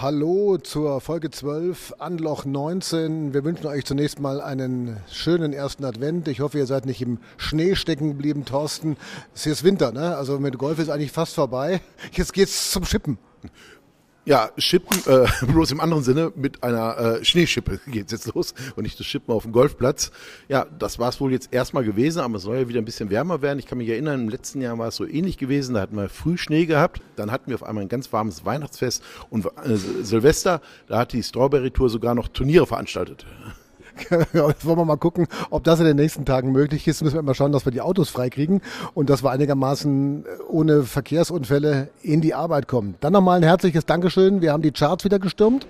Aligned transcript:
Hallo 0.00 0.56
zur 0.56 1.02
Folge 1.02 1.30
12, 1.30 1.96
Anloch 1.98 2.46
19. 2.46 3.34
Wir 3.34 3.44
wünschen 3.44 3.66
euch 3.66 3.84
zunächst 3.84 4.20
mal 4.20 4.40
einen 4.40 4.96
schönen 5.10 5.52
ersten 5.52 5.84
Advent. 5.84 6.28
Ich 6.28 6.40
hoffe, 6.40 6.56
ihr 6.56 6.66
seid 6.66 6.86
nicht 6.86 7.02
im 7.02 7.18
Schnee 7.36 7.74
stecken 7.74 8.08
geblieben, 8.08 8.46
Thorsten. 8.46 8.96
Es 9.34 9.46
ist 9.46 9.64
Winter, 9.64 9.92
ne? 9.92 10.16
Also 10.16 10.38
mit 10.38 10.56
Golf 10.56 10.78
ist 10.78 10.88
eigentlich 10.88 11.12
fast 11.12 11.34
vorbei. 11.34 11.82
Jetzt 12.12 12.32
geht's 12.32 12.70
zum 12.70 12.86
Schippen. 12.86 13.18
Ja, 14.24 14.50
Schippen, 14.56 14.96
äh, 15.06 15.26
bloß 15.46 15.72
im 15.72 15.80
anderen 15.80 16.04
Sinne, 16.04 16.32
mit 16.36 16.62
einer 16.62 16.96
äh, 16.96 17.24
Schneeschippe 17.24 17.80
geht's 17.88 18.12
jetzt 18.12 18.32
los 18.32 18.54
und 18.76 18.84
nicht 18.84 18.98
das 19.00 19.06
Schippen 19.06 19.34
auf 19.34 19.42
dem 19.42 19.50
Golfplatz. 19.50 20.12
Ja, 20.48 20.66
das 20.78 21.00
war's 21.00 21.20
wohl 21.20 21.32
jetzt 21.32 21.52
erstmal 21.52 21.82
gewesen, 21.82 22.20
aber 22.20 22.36
es 22.36 22.42
soll 22.42 22.56
ja 22.56 22.68
wieder 22.68 22.80
ein 22.80 22.84
bisschen 22.84 23.10
wärmer 23.10 23.42
werden. 23.42 23.58
Ich 23.58 23.66
kann 23.66 23.78
mich 23.78 23.88
erinnern, 23.88 24.20
im 24.20 24.28
letzten 24.28 24.60
Jahr 24.60 24.78
war 24.78 24.88
es 24.88 24.96
so 24.96 25.04
ähnlich 25.04 25.38
gewesen. 25.38 25.74
Da 25.74 25.80
hatten 25.80 25.96
wir 25.96 26.08
früh 26.08 26.38
Schnee 26.38 26.66
gehabt, 26.66 27.00
dann 27.16 27.32
hatten 27.32 27.50
wir 27.50 27.56
auf 27.56 27.64
einmal 27.64 27.82
ein 27.82 27.88
ganz 27.88 28.12
warmes 28.12 28.44
Weihnachtsfest 28.44 29.02
und 29.28 29.44
äh, 29.44 29.76
Silvester, 29.76 30.60
da 30.86 30.98
hat 30.98 31.12
die 31.12 31.22
Strawberry 31.22 31.72
Tour 31.72 31.90
sogar 31.90 32.14
noch 32.14 32.28
Turniere 32.28 32.66
veranstaltet. 32.66 33.26
Jetzt 34.32 34.64
wollen 34.64 34.78
wir 34.78 34.84
mal 34.84 34.96
gucken, 34.96 35.26
ob 35.50 35.64
das 35.64 35.80
in 35.80 35.86
den 35.86 35.96
nächsten 35.96 36.24
Tagen 36.24 36.52
möglich 36.52 36.86
ist. 36.88 37.02
Müssen 37.02 37.16
wir 37.16 37.22
mal 37.22 37.34
schauen, 37.34 37.52
dass 37.52 37.64
wir 37.64 37.72
die 37.72 37.80
Autos 37.80 38.08
freikriegen 38.08 38.60
und 38.94 39.10
dass 39.10 39.22
wir 39.22 39.30
einigermaßen 39.30 40.24
ohne 40.48 40.82
Verkehrsunfälle 40.84 41.88
in 42.02 42.20
die 42.20 42.34
Arbeit 42.34 42.68
kommen. 42.68 42.94
Dann 43.00 43.12
nochmal 43.12 43.38
ein 43.38 43.42
herzliches 43.42 43.86
Dankeschön. 43.86 44.40
Wir 44.40 44.52
haben 44.52 44.62
die 44.62 44.72
Charts 44.72 45.04
wieder 45.04 45.18
gestürmt. 45.18 45.66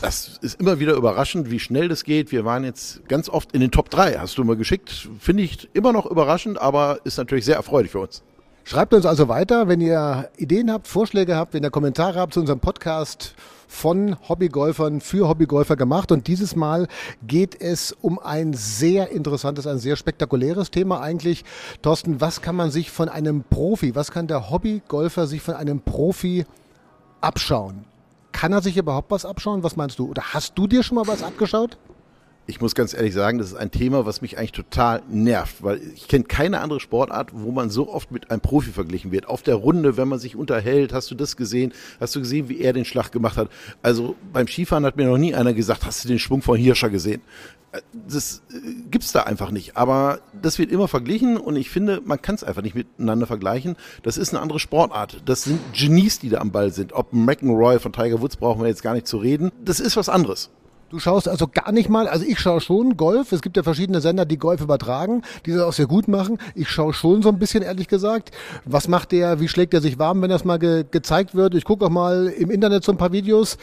Das 0.00 0.38
ist 0.42 0.60
immer 0.60 0.78
wieder 0.78 0.94
überraschend, 0.94 1.50
wie 1.50 1.58
schnell 1.58 1.88
das 1.88 2.04
geht. 2.04 2.30
Wir 2.30 2.44
waren 2.44 2.62
jetzt 2.62 3.08
ganz 3.08 3.28
oft 3.28 3.52
in 3.52 3.60
den 3.60 3.72
Top 3.72 3.90
3, 3.90 4.14
hast 4.18 4.38
du 4.38 4.44
mal 4.44 4.56
geschickt. 4.56 5.08
Finde 5.18 5.42
ich 5.42 5.68
immer 5.72 5.92
noch 5.92 6.06
überraschend, 6.06 6.60
aber 6.60 7.00
ist 7.04 7.18
natürlich 7.18 7.44
sehr 7.44 7.56
erfreulich 7.56 7.90
für 7.90 8.00
uns. 8.00 8.22
Schreibt 8.62 8.94
uns 8.94 9.06
also 9.06 9.28
weiter, 9.28 9.66
wenn 9.66 9.80
ihr 9.80 10.28
Ideen 10.36 10.70
habt, 10.70 10.86
Vorschläge 10.86 11.34
habt, 11.34 11.54
wenn 11.54 11.64
ihr 11.64 11.70
Kommentare 11.70 12.20
habt 12.20 12.34
zu 12.34 12.40
unserem 12.40 12.60
Podcast 12.60 13.34
von 13.68 14.16
Hobbygolfern 14.28 15.00
für 15.00 15.28
Hobbygolfer 15.28 15.76
gemacht. 15.76 16.10
Und 16.10 16.26
dieses 16.26 16.56
Mal 16.56 16.88
geht 17.24 17.60
es 17.60 17.92
um 17.92 18.18
ein 18.18 18.54
sehr 18.54 19.10
interessantes, 19.10 19.66
ein 19.66 19.78
sehr 19.78 19.94
spektakuläres 19.94 20.72
Thema 20.72 21.00
eigentlich. 21.00 21.44
Thorsten, 21.82 22.20
was 22.20 22.42
kann 22.42 22.56
man 22.56 22.72
sich 22.72 22.90
von 22.90 23.08
einem 23.08 23.44
Profi, 23.44 23.94
was 23.94 24.10
kann 24.10 24.26
der 24.26 24.50
Hobbygolfer 24.50 25.26
sich 25.26 25.42
von 25.42 25.54
einem 25.54 25.80
Profi 25.80 26.46
abschauen? 27.20 27.84
Kann 28.32 28.52
er 28.52 28.62
sich 28.62 28.76
überhaupt 28.76 29.10
was 29.10 29.24
abschauen? 29.24 29.62
Was 29.62 29.76
meinst 29.76 29.98
du? 29.98 30.08
Oder 30.08 30.22
hast 30.32 30.56
du 30.56 30.66
dir 30.66 30.82
schon 30.82 30.96
mal 30.96 31.06
was 31.06 31.22
abgeschaut? 31.22 31.78
Ich 32.48 32.62
muss 32.62 32.74
ganz 32.74 32.94
ehrlich 32.94 33.12
sagen, 33.12 33.36
das 33.36 33.48
ist 33.48 33.56
ein 33.56 33.70
Thema, 33.70 34.06
was 34.06 34.22
mich 34.22 34.38
eigentlich 34.38 34.52
total 34.52 35.02
nervt, 35.10 35.62
weil 35.62 35.82
ich 35.94 36.08
kenne 36.08 36.24
keine 36.24 36.60
andere 36.60 36.80
Sportart, 36.80 37.28
wo 37.34 37.52
man 37.52 37.68
so 37.68 37.92
oft 37.92 38.10
mit 38.10 38.30
einem 38.30 38.40
Profi 38.40 38.70
verglichen 38.70 39.12
wird. 39.12 39.28
Auf 39.28 39.42
der 39.42 39.56
Runde, 39.56 39.98
wenn 39.98 40.08
man 40.08 40.18
sich 40.18 40.34
unterhält, 40.34 40.94
hast 40.94 41.10
du 41.10 41.14
das 41.14 41.36
gesehen? 41.36 41.74
Hast 42.00 42.16
du 42.16 42.20
gesehen, 42.20 42.48
wie 42.48 42.62
er 42.62 42.72
den 42.72 42.86
Schlag 42.86 43.12
gemacht 43.12 43.36
hat? 43.36 43.50
Also 43.82 44.16
beim 44.32 44.48
Skifahren 44.48 44.86
hat 44.86 44.96
mir 44.96 45.06
noch 45.06 45.18
nie 45.18 45.34
einer 45.34 45.52
gesagt, 45.52 45.84
hast 45.84 46.02
du 46.02 46.08
den 46.08 46.18
Schwung 46.18 46.40
von 46.40 46.56
Hirscher 46.56 46.88
gesehen? 46.88 47.20
Äh, 47.72 47.82
das 47.92 48.42
äh, 48.50 48.56
gibt's 48.90 49.12
da 49.12 49.24
einfach 49.24 49.50
nicht. 49.50 49.76
Aber 49.76 50.20
das 50.40 50.58
wird 50.58 50.72
immer 50.72 50.88
verglichen 50.88 51.36
und 51.36 51.54
ich 51.56 51.68
finde, 51.68 52.00
man 52.02 52.22
kann 52.22 52.34
es 52.34 52.44
einfach 52.44 52.62
nicht 52.62 52.74
miteinander 52.74 53.26
vergleichen. 53.26 53.76
Das 54.02 54.16
ist 54.16 54.30
eine 54.30 54.40
andere 54.40 54.58
Sportart. 54.58 55.20
Das 55.26 55.42
sind 55.42 55.60
Genies, 55.74 56.18
die 56.18 56.30
da 56.30 56.38
am 56.38 56.50
Ball 56.50 56.72
sind. 56.72 56.94
Ob 56.94 57.12
McEnroy 57.12 57.78
von 57.78 57.92
Tiger 57.92 58.22
Woods 58.22 58.36
brauchen 58.36 58.62
wir 58.62 58.68
jetzt 58.68 58.82
gar 58.82 58.94
nicht 58.94 59.06
zu 59.06 59.18
reden. 59.18 59.52
Das 59.62 59.80
ist 59.80 59.98
was 59.98 60.08
anderes. 60.08 60.48
Du 60.90 60.98
schaust 60.98 61.28
also 61.28 61.46
gar 61.46 61.70
nicht 61.70 61.90
mal, 61.90 62.08
also 62.08 62.24
ich 62.24 62.40
schaue 62.40 62.62
schon 62.62 62.96
Golf. 62.96 63.32
Es 63.32 63.42
gibt 63.42 63.58
ja 63.58 63.62
verschiedene 63.62 64.00
Sender, 64.00 64.24
die 64.24 64.38
Golf 64.38 64.62
übertragen, 64.62 65.22
die 65.44 65.52
das 65.52 65.60
auch 65.60 65.72
sehr 65.74 65.86
gut 65.86 66.08
machen. 66.08 66.38
Ich 66.54 66.70
schaue 66.70 66.94
schon 66.94 67.22
so 67.22 67.28
ein 67.28 67.38
bisschen, 67.38 67.62
ehrlich 67.62 67.88
gesagt. 67.88 68.30
Was 68.64 68.88
macht 68.88 69.12
der, 69.12 69.38
wie 69.38 69.48
schlägt 69.48 69.74
er 69.74 69.82
sich 69.82 69.98
warm, 69.98 70.22
wenn 70.22 70.30
das 70.30 70.46
mal 70.46 70.58
ge 70.58 70.86
gezeigt 70.90 71.34
wird? 71.34 71.54
Ich 71.54 71.64
gucke 71.64 71.84
auch 71.84 71.90
mal 71.90 72.28
im 72.28 72.50
Internet 72.50 72.84
so 72.84 72.92
ein 72.92 72.98
paar 72.98 73.12
Videos. 73.12 73.58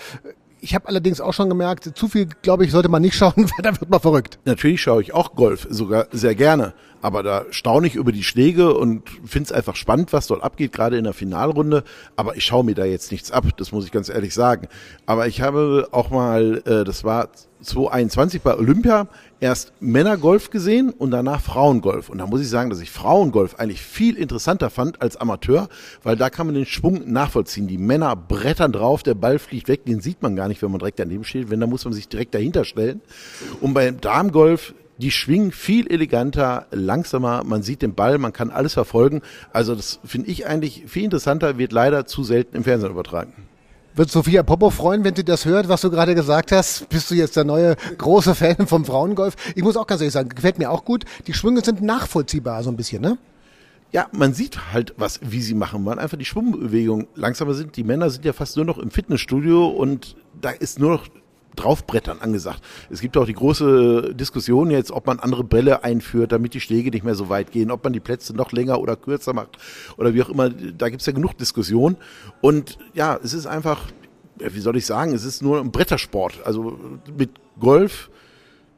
Ich 0.66 0.74
habe 0.74 0.88
allerdings 0.88 1.22
auch 1.22 1.32
schon 1.32 1.48
gemerkt, 1.48 1.96
zu 1.96 2.08
viel, 2.08 2.28
glaube 2.42 2.66
ich, 2.66 2.72
sollte 2.72 2.90
man 2.90 3.04
nicht 3.04 3.16
schauen, 3.16 3.36
weil 3.38 3.62
da 3.62 3.80
wird 3.80 3.88
man 3.88 4.00
verrückt. 4.00 4.40
Natürlich 4.46 4.82
schaue 4.82 5.00
ich 5.00 5.14
auch 5.14 5.36
Golf, 5.36 5.68
sogar 5.70 6.08
sehr 6.12 6.34
gerne. 6.34 6.74
Aber 7.04 7.22
da 7.22 7.46
staune 7.52 7.86
ich 7.86 7.94
über 7.94 8.12
die 8.12 8.24
Schläge 8.24 8.74
und 8.74 9.08
finde 9.24 9.46
es 9.46 9.52
einfach 9.52 9.76
spannend, 9.76 10.12
was 10.12 10.26
dort 10.26 10.42
abgeht, 10.42 10.72
gerade 10.72 10.98
in 10.98 11.04
der 11.04 11.14
Finalrunde. 11.14 11.84
Aber 12.16 12.36
ich 12.36 12.46
schaue 12.46 12.64
mir 12.64 12.74
da 12.74 12.84
jetzt 12.84 13.12
nichts 13.12 13.30
ab, 13.30 13.46
das 13.58 13.72
muss 13.72 13.86
ich 13.86 13.92
ganz 13.92 14.10
ehrlich 14.10 14.34
sagen. 14.34 14.68
Aber 15.06 15.28
ich 15.28 15.40
habe 15.42 15.88
auch 15.92 16.10
mal, 16.10 16.64
äh, 16.66 16.84
das 16.84 17.04
war 17.04 17.30
2021 17.62 18.42
bei 18.42 18.58
Olympia, 18.58 19.08
erst 19.40 19.74
Männergolf 19.80 20.50
gesehen 20.50 20.92
und 20.92 21.12
danach 21.12 21.42
Frauengolf. 21.42 22.10
Und 22.10 22.20
da 22.20 22.28
muss 22.28 22.42
ich 22.42 22.50
sagen, 22.50 22.70
dass 22.70 22.82
ich 22.82 22.92
Frauengolf 22.92 23.56
eigentlich 23.56 23.82
viel 23.82 24.16
interessanter 24.16 24.70
fand 24.70 25.02
als 25.02 25.18
Amateur, 25.18 25.70
weil 26.04 26.16
da 26.16 26.30
kann 26.30 26.48
man 26.48 26.56
den 26.56 26.66
Schwung 26.66 27.12
nachvollziehen. 27.12 27.68
Die 27.68 27.78
Männer 27.78 28.16
brettern 28.16 28.72
drauf, 28.72 29.04
der 29.04 29.16
Ball 29.16 29.40
fliegt 29.40 29.68
weg, 29.68 29.86
den 29.86 30.02
sieht 30.02 30.22
man 30.22 30.36
gar 30.36 30.48
nicht, 30.48 30.62
wenn 30.62 30.72
man 30.72 30.80
direkt 30.80 31.00
daneben 31.00 31.24
steht. 31.24 31.50
Wenn, 31.50 31.60
dann 31.60 31.70
muss 31.70 31.86
man 31.86 31.94
sich 31.94 32.08
direkt 32.08 32.34
dahinter 32.34 32.66
stellen. 32.66 33.02
Und 33.62 33.74
beim 33.74 34.00
Damengolf 34.02 34.74
die 34.98 35.12
schwingen 35.12 35.52
viel 35.52 35.88
eleganter, 35.88 36.68
langsamer, 36.72 37.44
man 37.44 37.64
sieht 37.64 37.82
den 37.82 37.96
Ball, 37.96 38.18
man 38.18 38.32
kann 38.32 38.50
alles 38.50 38.74
verfolgen. 38.74 39.22
Also 39.52 39.76
das 39.76 40.00
finde 40.06 40.30
ich 40.30 40.48
eigentlich 40.48 40.84
viel 40.88 41.04
interessanter, 41.04 41.58
wird 41.58 41.74
leider 41.74 42.06
zu 42.06 42.24
selten 42.24 42.56
im 42.56 42.64
Fernsehen 42.64 42.92
übertragen. 42.92 43.34
Wird 43.96 44.12
Sophia 44.12 44.44
Popov 44.44 44.74
freuen, 44.74 45.06
wenn 45.06 45.16
sie 45.16 45.24
das 45.24 45.46
hört, 45.46 45.70
was 45.70 45.80
du 45.80 45.90
gerade 45.90 46.16
gesagt 46.16 46.52
hast? 46.52 46.90
Bist 46.90 47.10
du 47.10 47.16
jetzt 47.16 47.38
der 47.38 47.46
neue 47.46 47.78
große 47.98 48.36
Fan 48.36 48.68
vom 48.68 48.84
Frauengolf? 48.84 49.36
Ich 49.56 49.64
muss 49.64 49.78
auch 49.78 49.88
ganz 49.88 50.02
ehrlich 50.02 50.12
sagen, 50.12 50.28
gefällt 50.28 50.60
mir 50.60 50.70
auch 50.70 50.84
gut. 50.84 51.06
Die 51.28 51.34
Schwünge 51.34 51.64
sind 51.64 51.82
nachvollziehbar 51.82 52.62
so 52.62 52.70
ein 52.70 52.76
bisschen, 52.76 53.02
ne? 53.02 53.18
Ja, 53.94 54.08
man 54.12 54.34
sieht 54.34 54.74
halt 54.74 54.94
was, 54.98 55.22
wie 55.24 55.42
sie 55.42 55.54
machen, 55.54 55.86
weil 55.86 55.98
einfach 55.98 56.18
die 56.18 56.26
Schwungbewegungen 56.26 57.08
langsamer 57.16 57.54
sind. 57.54 57.78
Die 57.78 57.86
Männer 57.86 58.10
sind 58.10 58.26
ja 58.26 58.34
fast 58.34 58.58
nur 58.58 58.66
noch 58.66 58.80
im 58.80 58.92
Fitnessstudio 58.92 59.68
und 59.68 60.18
da 60.42 60.50
ist 60.50 60.78
nur 60.78 60.92
noch 60.92 61.08
draufbrettern 61.56 62.20
angesagt. 62.20 62.62
Es 62.90 63.02
gibt 63.02 63.18
auch 63.18 63.26
die 63.26 63.34
große 63.34 64.14
Diskussion 64.16 64.72
jetzt, 64.72 64.92
ob 64.92 65.08
man 65.08 65.20
andere 65.20 65.44
Bälle 65.44 65.84
einführt, 65.84 66.32
damit 66.32 66.54
die 66.54 66.62
Schläge 66.62 66.92
nicht 66.92 67.04
mehr 67.04 67.16
so 67.16 67.30
weit 67.30 67.52
gehen, 67.52 67.72
ob 67.72 67.84
man 67.84 67.94
die 67.94 68.00
Plätze 68.00 68.36
noch 68.36 68.52
länger 68.52 68.80
oder 68.80 68.96
kürzer 68.96 69.34
macht 69.34 69.58
oder 69.98 70.14
wie 70.14 70.24
auch 70.24 70.30
immer. 70.30 70.50
Da 70.50 70.90
gibt 70.90 71.02
es 71.02 71.08
ja 71.08 71.14
genug 71.14 71.38
Diskussion. 71.38 71.98
Und 72.42 72.78
ja, 72.94 73.20
es 73.24 73.34
ist 73.34 73.48
einfach, 73.48 73.82
wie 74.38 74.60
soll 74.60 74.78
ich 74.78 74.86
sagen, 74.86 75.14
es 75.14 75.24
ist 75.24 75.42
nur 75.42 75.60
ein 75.60 75.72
Brettersport. 75.72 76.42
Also 76.46 76.78
mit 77.18 77.32
Golf. 77.60 78.10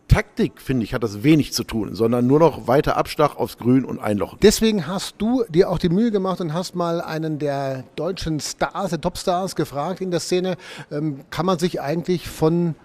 Taktik, 0.07 0.61
finde 0.61 0.83
ich, 0.83 0.93
hat 0.93 1.03
das 1.03 1.23
wenig 1.23 1.53
zu 1.53 1.63
tun, 1.63 1.93
sondern 1.93 2.27
nur 2.27 2.39
noch 2.39 2.67
weiter 2.67 2.97
Abschlag 2.97 3.35
aufs 3.35 3.57
Grün 3.57 3.85
und 3.85 3.99
Einlochen. 3.99 4.39
Deswegen 4.41 4.87
hast 4.87 5.15
du 5.17 5.43
dir 5.49 5.69
auch 5.69 5.79
die 5.79 5.89
Mühe 5.89 6.11
gemacht 6.11 6.39
und 6.41 6.53
hast 6.53 6.75
mal 6.75 7.01
einen 7.01 7.39
der 7.39 7.83
deutschen 7.95 8.39
Stars, 8.39 8.91
der 8.91 9.01
Topstars 9.01 9.55
gefragt 9.55 10.01
in 10.01 10.11
der 10.11 10.19
Szene, 10.19 10.55
ähm, 10.91 11.21
kann 11.29 11.45
man 11.45 11.59
sich 11.59 11.81
eigentlich 11.81 12.27
von 12.27 12.75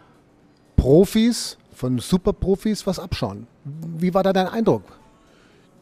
Profis, 0.77 1.59
von 1.75 1.99
Superprofis 1.99 2.87
was 2.87 2.99
abschauen? 2.99 3.47
Wie 3.65 4.13
war 4.15 4.23
da 4.23 4.33
dein 4.33 4.49
Eindruck? 4.49 4.83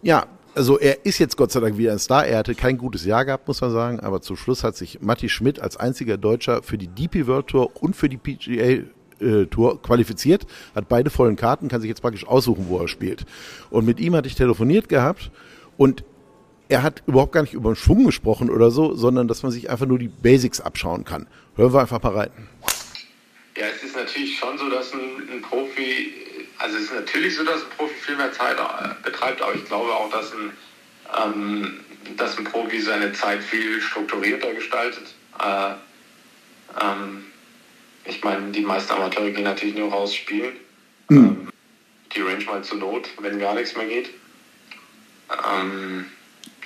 Ja, 0.03 0.27
also 0.55 0.79
er 0.79 1.05
ist 1.07 1.19
jetzt 1.19 1.37
Gott 1.37 1.53
sei 1.53 1.61
Dank 1.61 1.79
wieder 1.79 1.93
ein 1.93 1.99
Star. 1.99 2.27
Er 2.27 2.39
hatte 2.39 2.55
kein 2.55 2.77
gutes 2.77 3.05
Jahr 3.05 3.25
gehabt, 3.25 3.47
muss 3.49 3.61
man 3.61 3.71
sagen, 3.71 4.01
aber 4.01 4.21
zum 4.21 4.37
Schluss 4.37 4.65
hat 4.65 4.77
sich 4.77 5.01
Matti 5.01 5.29
Schmidt 5.29 5.61
als 5.61 5.77
einziger 5.77 6.19
Deutscher 6.19 6.63
für 6.63 6.77
die 6.77 6.89
DP 6.89 7.27
World 7.27 7.47
Tour 7.49 7.71
und 7.83 7.97
für 7.97 8.09
die 8.09 8.17
PGA 8.17 8.85
äh, 9.21 9.47
Tour 9.47 9.81
qualifiziert, 9.83 10.47
hat 10.75 10.89
beide 10.89 11.11
vollen 11.11 11.37
Karten, 11.37 11.69
kann 11.69 11.81
sich 11.81 11.89
jetzt 11.89 12.03
praktisch 12.03 12.27
aussuchen, 12.27 12.67
wo 12.69 12.79
er 12.79 12.89
spielt. 12.89 13.27
Und 13.71 13.87
mit 13.87 14.01
ihm 14.01 14.15
hatte 14.15 14.29
ich 14.29 14.35
telefoniert 14.35 14.89
gehabt 14.89 15.31
und 15.77 16.05
er 16.69 16.83
hat 16.83 17.03
überhaupt 17.07 17.33
gar 17.33 17.43
nicht 17.43 17.53
über 17.53 17.73
den 17.73 17.77
Schwung 17.77 18.07
gesprochen 18.07 18.49
oder 18.49 18.71
so, 18.71 18.95
sondern 18.95 19.27
dass 19.29 19.43
man 19.43 19.51
sich 19.51 19.69
einfach 19.71 19.87
nur 19.87 19.99
die 19.99 20.09
Basics 20.09 20.61
abschauen 20.61 21.05
kann. 21.05 21.27
Hören 21.57 21.73
wir 21.73 21.81
einfach 21.81 22.03
mal 22.03 22.17
rein. 22.17 22.31
Ja, 23.57 23.67
es 23.75 23.83
ist 23.83 23.97
natürlich 23.97 24.39
schon 24.39 24.57
so, 24.57 24.71
dass 24.71 24.93
ein, 24.93 25.29
ein 25.33 25.43
Profi, 25.43 26.13
also 26.59 26.77
es 26.77 26.85
ist 26.85 26.95
natürlich 26.95 27.37
so, 27.37 27.45
dass 27.45 27.63
ein 27.63 27.71
Profi 27.77 27.95
viel 27.95 28.17
mehr 28.17 28.33
Zeit 28.33 28.57
äh, 28.57 29.03
betreibt, 29.03 29.43
aber 29.43 29.55
ich 29.55 29.65
glaube 29.65 29.93
auch, 29.93 30.11
dass 30.11 30.33
ein, 30.33 30.53
ähm, 31.23 31.81
dass 32.17 32.39
ein 32.39 32.45
Profi 32.45 32.81
seine 32.81 33.13
Zeit 33.13 33.43
viel 33.43 33.81
strukturierter 33.81 34.55
gestaltet. 34.55 35.15
Äh, 35.41 35.73
ähm, 36.81 37.25
ich 38.05 38.23
meine, 38.25 38.51
die 38.51 38.63
meisten 38.63 38.93
Amateure 38.93 39.31
gehen 39.31 39.45
natürlich 39.45 39.77
nur 39.77 39.91
raus 39.91 40.15
spielen. 40.15 40.53
Mhm. 41.09 41.49
Die 42.15 42.21
Range 42.21 42.45
mal 42.45 42.63
zur 42.63 42.79
Not, 42.79 43.09
wenn 43.21 43.39
gar 43.39 43.55
nichts 43.55 43.77
mehr 43.77 43.87
geht. 43.87 44.11
Ähm, 45.31 46.07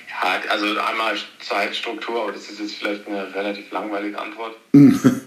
ja, 0.07 0.39
also 0.49 0.65
einmal 0.65 1.15
Zeitstruktur, 1.39 2.23
aber 2.23 2.31
das 2.31 2.49
ist 2.49 2.59
jetzt 2.59 2.75
vielleicht 2.75 3.07
eine 3.07 3.33
relativ 3.33 3.71
langweilige 3.71 4.19
Antwort. 4.19 4.55
Mhm. 4.71 4.99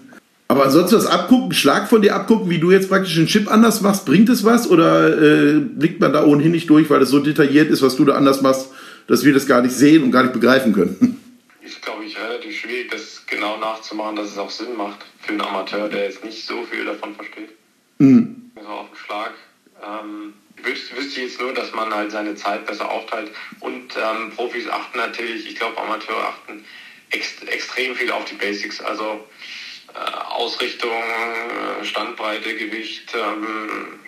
Aber 0.50 0.64
ansonsten 0.64 0.96
das 0.96 1.06
Abgucken, 1.06 1.52
Schlag 1.52 1.90
von 1.90 2.00
dir 2.00 2.14
abgucken, 2.14 2.48
wie 2.48 2.58
du 2.58 2.70
jetzt 2.70 2.88
praktisch 2.88 3.14
den 3.14 3.26
Chip 3.26 3.52
anders 3.52 3.82
machst, 3.82 4.06
bringt 4.06 4.30
es 4.30 4.44
was 4.44 4.68
oder 4.68 5.16
äh, 5.20 5.60
blickt 5.60 6.00
man 6.00 6.14
da 6.14 6.24
ohnehin 6.24 6.52
nicht 6.52 6.70
durch, 6.70 6.88
weil 6.88 7.02
es 7.02 7.10
so 7.10 7.18
detailliert 7.18 7.68
ist, 7.68 7.82
was 7.82 7.96
du 7.96 8.06
da 8.06 8.14
anders 8.14 8.40
machst, 8.40 8.70
dass 9.08 9.24
wir 9.24 9.34
das 9.34 9.46
gar 9.46 9.60
nicht 9.60 9.74
sehen 9.74 10.02
und 10.02 10.10
gar 10.10 10.22
nicht 10.22 10.32
begreifen 10.32 10.72
können? 10.72 11.20
Ist, 11.62 11.82
glaube 11.82 12.06
ich, 12.06 12.18
relativ 12.18 12.56
schwierig, 12.56 12.90
das 12.90 13.17
genau 13.28 13.56
nachzumachen, 13.58 14.16
dass 14.16 14.30
es 14.30 14.38
auch 14.38 14.50
Sinn 14.50 14.76
macht 14.76 15.04
für 15.20 15.32
einen 15.32 15.40
Amateur, 15.40 15.88
der 15.88 16.04
jetzt 16.04 16.24
nicht 16.24 16.46
so 16.46 16.64
viel 16.64 16.84
davon 16.84 17.14
versteht. 17.14 17.50
Mhm. 17.98 18.50
Also 18.54 18.68
auf 18.68 18.88
den 18.88 18.96
Schlag. 18.96 19.34
Ähm, 19.82 20.34
wüsste, 20.62 20.96
wüsste 20.96 21.22
jetzt 21.22 21.40
nur, 21.40 21.52
dass 21.52 21.72
man 21.72 21.94
halt 21.94 22.10
seine 22.10 22.34
Zeit 22.34 22.66
besser 22.66 22.90
aufteilt. 22.90 23.30
Und 23.60 23.96
ähm, 23.96 24.32
Profis 24.34 24.68
achten 24.68 24.98
natürlich, 24.98 25.48
ich 25.48 25.56
glaube 25.56 25.80
Amateure 25.80 26.28
achten 26.28 26.64
ex 27.10 27.42
extrem 27.42 27.94
viel 27.94 28.10
auf 28.10 28.24
die 28.24 28.34
Basics. 28.34 28.80
Also 28.80 29.24
äh, 29.94 29.98
Ausrichtung, 29.98 30.90
äh, 30.90 31.84
Standbreite, 31.84 32.56
Gewicht, 32.56 33.14
ähm, 33.14 34.00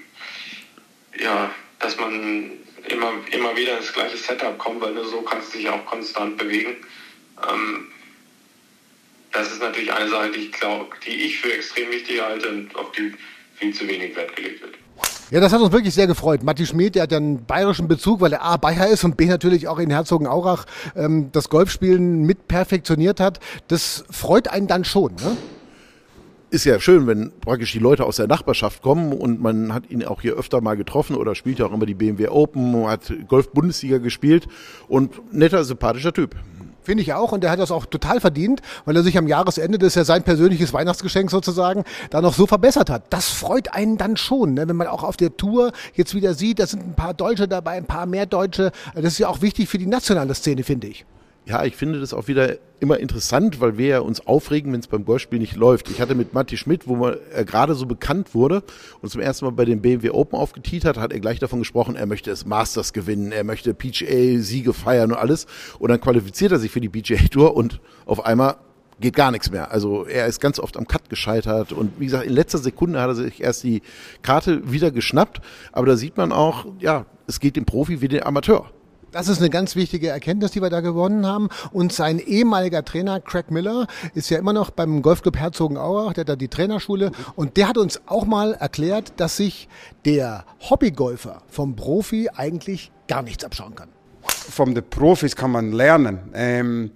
ja, 1.18 1.50
dass 1.78 1.96
man 1.98 2.50
immer, 2.88 3.12
immer 3.30 3.56
wieder 3.56 3.78
ins 3.78 3.92
gleiche 3.92 4.16
Setup 4.16 4.58
kommt, 4.58 4.80
weil 4.80 4.92
nur 4.92 5.06
so 5.06 5.22
kannst 5.22 5.54
du 5.54 5.58
dich 5.58 5.68
auch 5.68 5.84
konstant 5.86 6.36
bewegen. 6.36 6.76
Ähm, 7.48 7.88
das 9.32 9.52
ist 9.52 9.60
natürlich 9.60 9.92
eine 9.92 10.08
Sache, 10.08 10.30
die 10.32 10.40
ich 10.40 10.52
glaube, 10.52 10.90
die 11.06 11.10
ich 11.10 11.40
für 11.40 11.52
extrem 11.52 11.90
wichtig 11.90 12.20
halte 12.20 12.48
und 12.48 12.74
auf 12.76 12.92
die 12.92 13.12
viel 13.54 13.74
zu 13.74 13.86
wenig 13.86 14.16
Wert 14.16 14.34
gelegt 14.36 14.62
wird. 14.62 14.74
Ja, 15.30 15.38
das 15.38 15.52
hat 15.52 15.60
uns 15.60 15.70
wirklich 15.70 15.94
sehr 15.94 16.08
gefreut. 16.08 16.42
Matti 16.42 16.66
Schmid, 16.66 16.96
der 16.96 17.04
hat 17.04 17.12
ja 17.12 17.18
einen 17.18 17.44
bayerischen 17.44 17.86
Bezug, 17.86 18.20
weil 18.20 18.32
er 18.32 18.42
A, 18.42 18.56
Bayer 18.56 18.88
ist 18.88 19.04
und 19.04 19.16
B, 19.16 19.26
natürlich 19.26 19.68
auch 19.68 19.78
in 19.78 19.90
Herzogenaurach 19.90 20.64
ähm, 20.96 21.30
das 21.30 21.48
Golfspielen 21.48 22.22
mit 22.22 22.48
perfektioniert 22.48 23.20
hat. 23.20 23.38
Das 23.68 24.04
freut 24.10 24.48
einen 24.48 24.66
dann 24.66 24.84
schon, 24.84 25.14
ne? 25.14 25.36
ist 26.50 26.64
ja 26.64 26.80
schön, 26.80 27.06
wenn 27.06 27.32
praktisch 27.40 27.72
die 27.72 27.78
Leute 27.78 28.04
aus 28.04 28.16
der 28.16 28.26
Nachbarschaft 28.26 28.82
kommen 28.82 29.12
und 29.12 29.40
man 29.40 29.72
hat 29.72 29.88
ihn 29.88 30.04
auch 30.04 30.20
hier 30.20 30.34
öfter 30.34 30.60
mal 30.60 30.76
getroffen 30.76 31.14
oder 31.14 31.34
spielt 31.34 31.60
ja 31.60 31.66
auch 31.66 31.72
immer 31.72 31.86
die 31.86 31.94
BMW 31.94 32.28
Open, 32.28 32.86
hat 32.86 33.12
Golf-Bundesliga 33.28 33.98
gespielt 33.98 34.48
und 34.88 35.32
netter, 35.32 35.62
sympathischer 35.64 36.12
Typ. 36.12 36.34
Finde 36.82 37.02
ich 37.02 37.12
auch. 37.12 37.32
Und 37.32 37.42
der 37.42 37.50
hat 37.50 37.58
das 37.58 37.70
auch 37.70 37.86
total 37.86 38.20
verdient, 38.20 38.62
weil 38.84 38.96
er 38.96 39.02
sich 39.02 39.16
am 39.18 39.26
Jahresende, 39.26 39.78
das 39.78 39.88
ist 39.88 39.94
ja 39.96 40.04
sein 40.04 40.22
persönliches 40.22 40.72
Weihnachtsgeschenk 40.72 41.30
sozusagen, 41.30 41.84
da 42.10 42.20
noch 42.20 42.34
so 42.34 42.46
verbessert 42.46 42.90
hat. 42.90 43.04
Das 43.10 43.28
freut 43.28 43.72
einen 43.74 43.98
dann 43.98 44.16
schon, 44.16 44.54
ne? 44.54 44.68
wenn 44.68 44.76
man 44.76 44.86
auch 44.86 45.02
auf 45.02 45.16
der 45.16 45.36
Tour 45.36 45.72
jetzt 45.94 46.14
wieder 46.14 46.34
sieht, 46.34 46.58
da 46.58 46.66
sind 46.66 46.86
ein 46.86 46.94
paar 46.94 47.14
Deutsche 47.14 47.48
dabei, 47.48 47.72
ein 47.72 47.86
paar 47.86 48.06
mehr 48.06 48.26
Deutsche. 48.26 48.72
Das 48.94 49.04
ist 49.04 49.18
ja 49.18 49.28
auch 49.28 49.42
wichtig 49.42 49.68
für 49.68 49.78
die 49.78 49.86
nationale 49.86 50.34
Szene, 50.34 50.62
finde 50.62 50.88
ich. 50.88 51.04
Ja, 51.46 51.64
ich 51.64 51.74
finde 51.74 52.00
das 52.00 52.12
auch 52.12 52.28
wieder 52.28 52.58
immer 52.80 52.98
interessant, 52.98 53.60
weil 53.60 53.76
wir 53.76 53.86
ja 53.86 53.98
uns 54.00 54.26
aufregen, 54.26 54.72
wenn 54.72 54.80
es 54.80 54.86
beim 54.86 55.04
Golfspiel 55.04 55.38
nicht 55.38 55.56
läuft. 55.56 55.90
Ich 55.90 56.00
hatte 56.00 56.14
mit 56.14 56.32
Matti 56.32 56.56
Schmidt, 56.56 56.86
wo 56.86 57.06
er 57.06 57.18
äh, 57.34 57.44
gerade 57.44 57.74
so 57.74 57.86
bekannt 57.86 58.34
wurde 58.34 58.62
und 59.00 59.10
zum 59.10 59.20
ersten 59.20 59.44
Mal 59.46 59.52
bei 59.52 59.64
den 59.64 59.80
BMW 59.82 60.10
Open 60.10 60.38
aufgetiet 60.38 60.84
hat, 60.84 60.96
hat 60.96 61.12
er 61.12 61.20
gleich 61.20 61.38
davon 61.38 61.58
gesprochen, 61.58 61.96
er 61.96 62.06
möchte 62.06 62.30
das 62.30 62.46
Masters 62.46 62.92
gewinnen, 62.92 63.32
er 63.32 63.44
möchte 63.44 63.74
PGA-Siege 63.74 64.72
feiern 64.72 65.12
und 65.12 65.18
alles. 65.18 65.46
Und 65.78 65.90
dann 65.90 66.00
qualifiziert 66.00 66.52
er 66.52 66.58
sich 66.58 66.70
für 66.70 66.80
die 66.80 66.88
PGA 66.88 67.26
Tour 67.30 67.56
und 67.56 67.80
auf 68.06 68.24
einmal 68.24 68.56
geht 69.00 69.16
gar 69.16 69.30
nichts 69.30 69.50
mehr. 69.50 69.72
Also 69.72 70.04
er 70.04 70.26
ist 70.26 70.40
ganz 70.40 70.58
oft 70.58 70.76
am 70.76 70.86
Cut 70.86 71.08
gescheitert 71.08 71.72
und 71.72 71.98
wie 71.98 72.04
gesagt, 72.04 72.26
in 72.26 72.32
letzter 72.32 72.58
Sekunde 72.58 73.00
hat 73.00 73.08
er 73.08 73.14
sich 73.14 73.42
erst 73.42 73.64
die 73.64 73.82
Karte 74.22 74.70
wieder 74.70 74.90
geschnappt. 74.90 75.40
Aber 75.72 75.86
da 75.86 75.96
sieht 75.96 76.16
man 76.16 76.32
auch, 76.32 76.66
ja, 76.78 77.06
es 77.26 77.40
geht 77.40 77.56
dem 77.56 77.64
Profi 77.64 78.00
wie 78.00 78.08
dem 78.08 78.22
Amateur. 78.22 78.70
Das 79.12 79.26
ist 79.26 79.38
eine 79.38 79.50
ganz 79.50 79.74
wichtige 79.74 80.08
Erkenntnis, 80.08 80.52
die 80.52 80.62
wir 80.62 80.70
da 80.70 80.80
gewonnen 80.80 81.26
haben. 81.26 81.48
Und 81.72 81.92
sein 81.92 82.20
ehemaliger 82.20 82.84
Trainer, 82.84 83.20
Craig 83.20 83.50
Miller, 83.50 83.88
ist 84.14 84.30
ja 84.30 84.38
immer 84.38 84.52
noch 84.52 84.70
beim 84.70 85.02
Golfclub 85.02 85.36
Herzogenaurach, 85.36 86.12
der 86.12 86.22
hat 86.22 86.28
da 86.28 86.36
die 86.36 86.48
Trainerschule. 86.48 87.10
Und 87.34 87.56
der 87.56 87.68
hat 87.68 87.76
uns 87.76 88.00
auch 88.06 88.24
mal 88.24 88.54
erklärt, 88.54 89.14
dass 89.16 89.36
sich 89.36 89.68
der 90.04 90.44
Hobbygolfer 90.60 91.42
vom 91.48 91.74
Profi 91.74 92.28
eigentlich 92.34 92.92
gar 93.08 93.22
nichts 93.22 93.44
abschauen 93.44 93.74
kann. 93.74 93.88
Von 94.22 94.74
den 94.74 94.88
Profis 94.88 95.34
kann 95.34 95.50
man 95.50 95.72
lernen. 95.72 96.30
Ähm, 96.34 96.92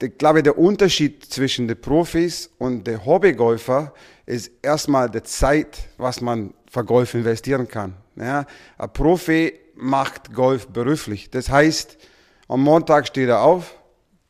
ich 0.00 0.16
glaube, 0.16 0.44
der 0.44 0.58
Unterschied 0.58 1.24
zwischen 1.24 1.66
den 1.66 1.80
Profis 1.80 2.50
und 2.58 2.86
den 2.86 3.04
Hobbygolfer 3.04 3.92
ist 4.26 4.52
erstmal 4.62 5.10
die 5.10 5.24
Zeit, 5.24 5.88
was 5.96 6.20
man 6.20 6.54
für 6.70 6.84
Golf 6.84 7.14
investieren 7.14 7.66
kann. 7.66 7.94
Ja, 8.14 8.46
ein 8.76 8.92
Profi 8.92 9.52
macht 9.78 10.34
Golf 10.34 10.68
beruflich. 10.68 11.30
Das 11.30 11.48
heißt, 11.48 11.96
am 12.48 12.62
Montag 12.62 13.06
steht 13.06 13.28
er 13.28 13.42
auf, 13.42 13.74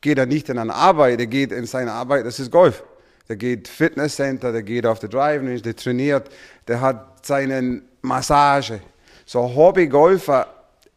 geht 0.01 0.19
er 0.19 0.27
nicht 0.27 0.49
in 0.49 0.59
eine 0.59 0.75
Arbeit, 0.75 1.21
er 1.21 1.27
geht 1.27 1.53
in 1.53 1.67
seine 1.67 1.93
Arbeit, 1.93 2.27
das 2.27 2.39
ist 2.39 2.51
Golf. 2.51 2.85
Der 3.29 3.37
geht 3.37 3.69
Fitnesscenter, 3.69 4.53
der 4.53 4.63
geht 4.63 4.87
auf 4.87 5.01
der 5.01 5.09
Drive, 5.09 5.63
der 5.63 5.77
trainiert, 5.77 6.31
der 6.67 6.81
hat 6.81 7.27
seine 7.27 7.83
Massage. 8.03 8.81
So 9.27 9.55
Hobbygolfer 9.55 10.47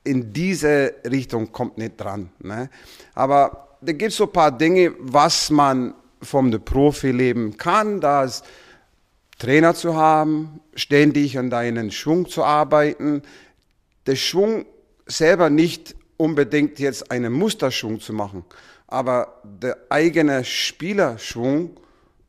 in 0.04 0.32
diese 0.32 0.94
Richtung 1.10 1.52
kommt 1.52 1.78
nicht 1.78 2.00
dran. 2.00 2.30
Ne? 2.40 2.70
Aber 3.14 3.78
da 3.82 3.92
gibt 3.92 4.12
es 4.12 4.18
so 4.18 4.26
ein 4.26 4.32
paar 4.32 4.58
Dinge, 4.58 4.94
was 5.00 5.50
man 5.50 5.94
vom 6.22 6.52
Profi 6.64 7.12
leben 7.12 7.58
kann, 7.58 8.00
das 8.00 8.44
Trainer 9.40 9.74
zu 9.74 9.96
haben, 9.96 10.62
ständig 10.76 11.38
an 11.38 11.50
deinen 11.50 11.92
Schwung 11.92 12.28
zu 12.28 12.44
arbeiten, 12.44 13.24
der 14.06 14.16
Schwung 14.16 14.66
selber 15.06 15.50
nicht 15.50 15.96
unbedingt 16.18 16.80
jetzt 16.80 17.12
einen 17.12 17.34
Musterschwung 17.34 18.00
zu 18.00 18.14
machen, 18.14 18.46
aber 18.88 19.42
der 19.44 19.78
eigene 19.90 20.44
Spielerschwung 20.44 21.78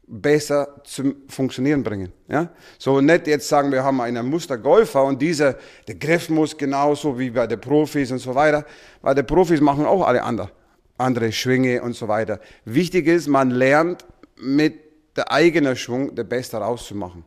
besser 0.06 0.80
zum 0.84 1.16
Funktionieren 1.28 1.82
bringen. 1.82 2.12
Ja? 2.28 2.50
So 2.78 3.00
nicht 3.00 3.26
jetzt 3.26 3.48
sagen, 3.48 3.72
wir 3.72 3.82
haben 3.82 4.00
einen 4.00 4.26
Mustergolfer 4.28 5.04
und 5.04 5.20
dieser, 5.22 5.56
der 5.88 5.94
Griff 5.94 6.28
muss 6.28 6.56
genauso 6.56 7.18
wie 7.18 7.30
bei 7.30 7.46
den 7.46 7.60
Profis 7.60 8.10
und 8.12 8.18
so 8.18 8.34
weiter, 8.34 8.64
weil 9.00 9.14
die 9.14 9.22
Profis 9.22 9.60
machen 9.60 9.86
auch 9.86 10.06
alle 10.06 10.22
andere, 10.22 10.50
andere 10.98 11.32
Schwinge 11.32 11.82
und 11.82 11.94
so 11.94 12.08
weiter. 12.08 12.40
Wichtig 12.64 13.06
ist, 13.06 13.26
man 13.26 13.50
lernt 13.50 14.04
mit 14.36 14.74
der 15.16 15.30
eigenen 15.30 15.76
Schwung 15.76 16.14
der 16.14 16.24
Beste 16.24 16.58
rauszumachen. 16.58 17.24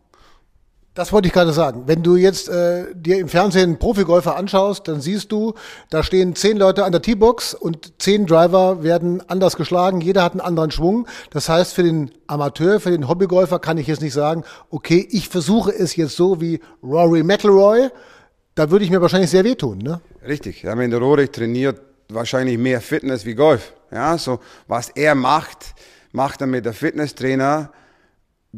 Das 0.95 1.11
wollte 1.11 1.27
ich 1.27 1.33
gerade 1.33 1.51
sagen. 1.51 1.83
Wenn 1.87 2.03
du 2.03 2.15
jetzt 2.15 2.47
äh, 2.47 2.85
dir 2.95 3.19
im 3.19 3.27
Fernsehen 3.27 3.63
einen 3.63 3.79
Profigolfer 3.79 4.37
anschaust, 4.37 4.87
dann 4.87 5.01
siehst 5.01 5.29
du, 5.29 5.53
da 5.89 6.03
stehen 6.03 6.35
zehn 6.35 6.55
Leute 6.55 6.85
an 6.85 6.93
der 6.93 7.01
T-Box 7.01 7.53
und 7.53 8.01
zehn 8.01 8.25
Driver 8.25 8.81
werden 8.81 9.21
anders 9.27 9.57
geschlagen. 9.57 9.99
Jeder 9.99 10.23
hat 10.23 10.31
einen 10.31 10.41
anderen 10.41 10.71
Schwung. 10.71 11.05
Das 11.31 11.49
heißt, 11.49 11.73
für 11.73 11.83
den 11.83 12.11
Amateur, 12.27 12.79
für 12.79 12.91
den 12.91 13.09
Hobbygolfer 13.09 13.59
kann 13.59 13.77
ich 13.77 13.87
jetzt 13.87 14.01
nicht 14.01 14.13
sagen, 14.13 14.45
okay, 14.69 15.05
ich 15.11 15.27
versuche 15.27 15.71
es 15.71 15.97
jetzt 15.97 16.15
so 16.15 16.39
wie 16.39 16.61
Rory 16.81 17.23
McIlroy. 17.23 17.89
Da 18.55 18.71
würde 18.71 18.85
ich 18.85 18.91
mir 18.91 19.01
wahrscheinlich 19.01 19.31
sehr 19.31 19.43
wehtun, 19.43 19.79
ne? 19.79 19.99
Richtig. 20.25 20.63
Ja, 20.63 20.77
wenn 20.77 20.91
der 20.91 21.01
Rory 21.01 21.27
trainiert 21.27 21.81
wahrscheinlich 22.07 22.57
mehr 22.57 22.79
Fitness 22.79 23.25
wie 23.25 23.35
Golf. 23.35 23.73
Ja, 23.91 24.17
so 24.17 24.39
was 24.69 24.89
er 24.91 25.13
macht, 25.13 25.75
macht 26.13 26.39
er 26.39 26.47
mit 26.47 26.63
der 26.63 26.73
Fitnesstrainer 26.73 27.71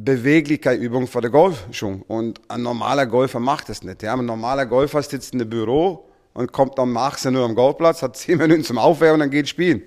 Beweglichkeitsübung 0.03 1.07
für 1.07 1.21
den 1.21 1.31
Golfschwung. 1.31 2.01
Und 2.03 2.41
ein 2.47 2.61
normaler 2.61 3.05
Golfer 3.05 3.39
macht 3.39 3.69
das 3.69 3.83
nicht. 3.83 4.03
Ja. 4.03 4.13
Ein 4.13 4.25
normaler 4.25 4.65
Golfer 4.65 5.01
sitzt 5.01 5.33
in 5.33 5.41
einem 5.41 5.49
Büro 5.49 6.07
und 6.33 6.51
kommt 6.51 6.77
am 6.79 6.95
18 6.95 7.35
Uhr 7.35 7.45
am 7.45 7.55
Golfplatz, 7.55 8.01
hat 8.01 8.15
10 8.15 8.37
Minuten 8.39 8.63
zum 8.63 8.77
Aufwärmen 8.77 9.15
und 9.15 9.19
dann 9.21 9.31
geht 9.31 9.49
spielen. 9.49 9.81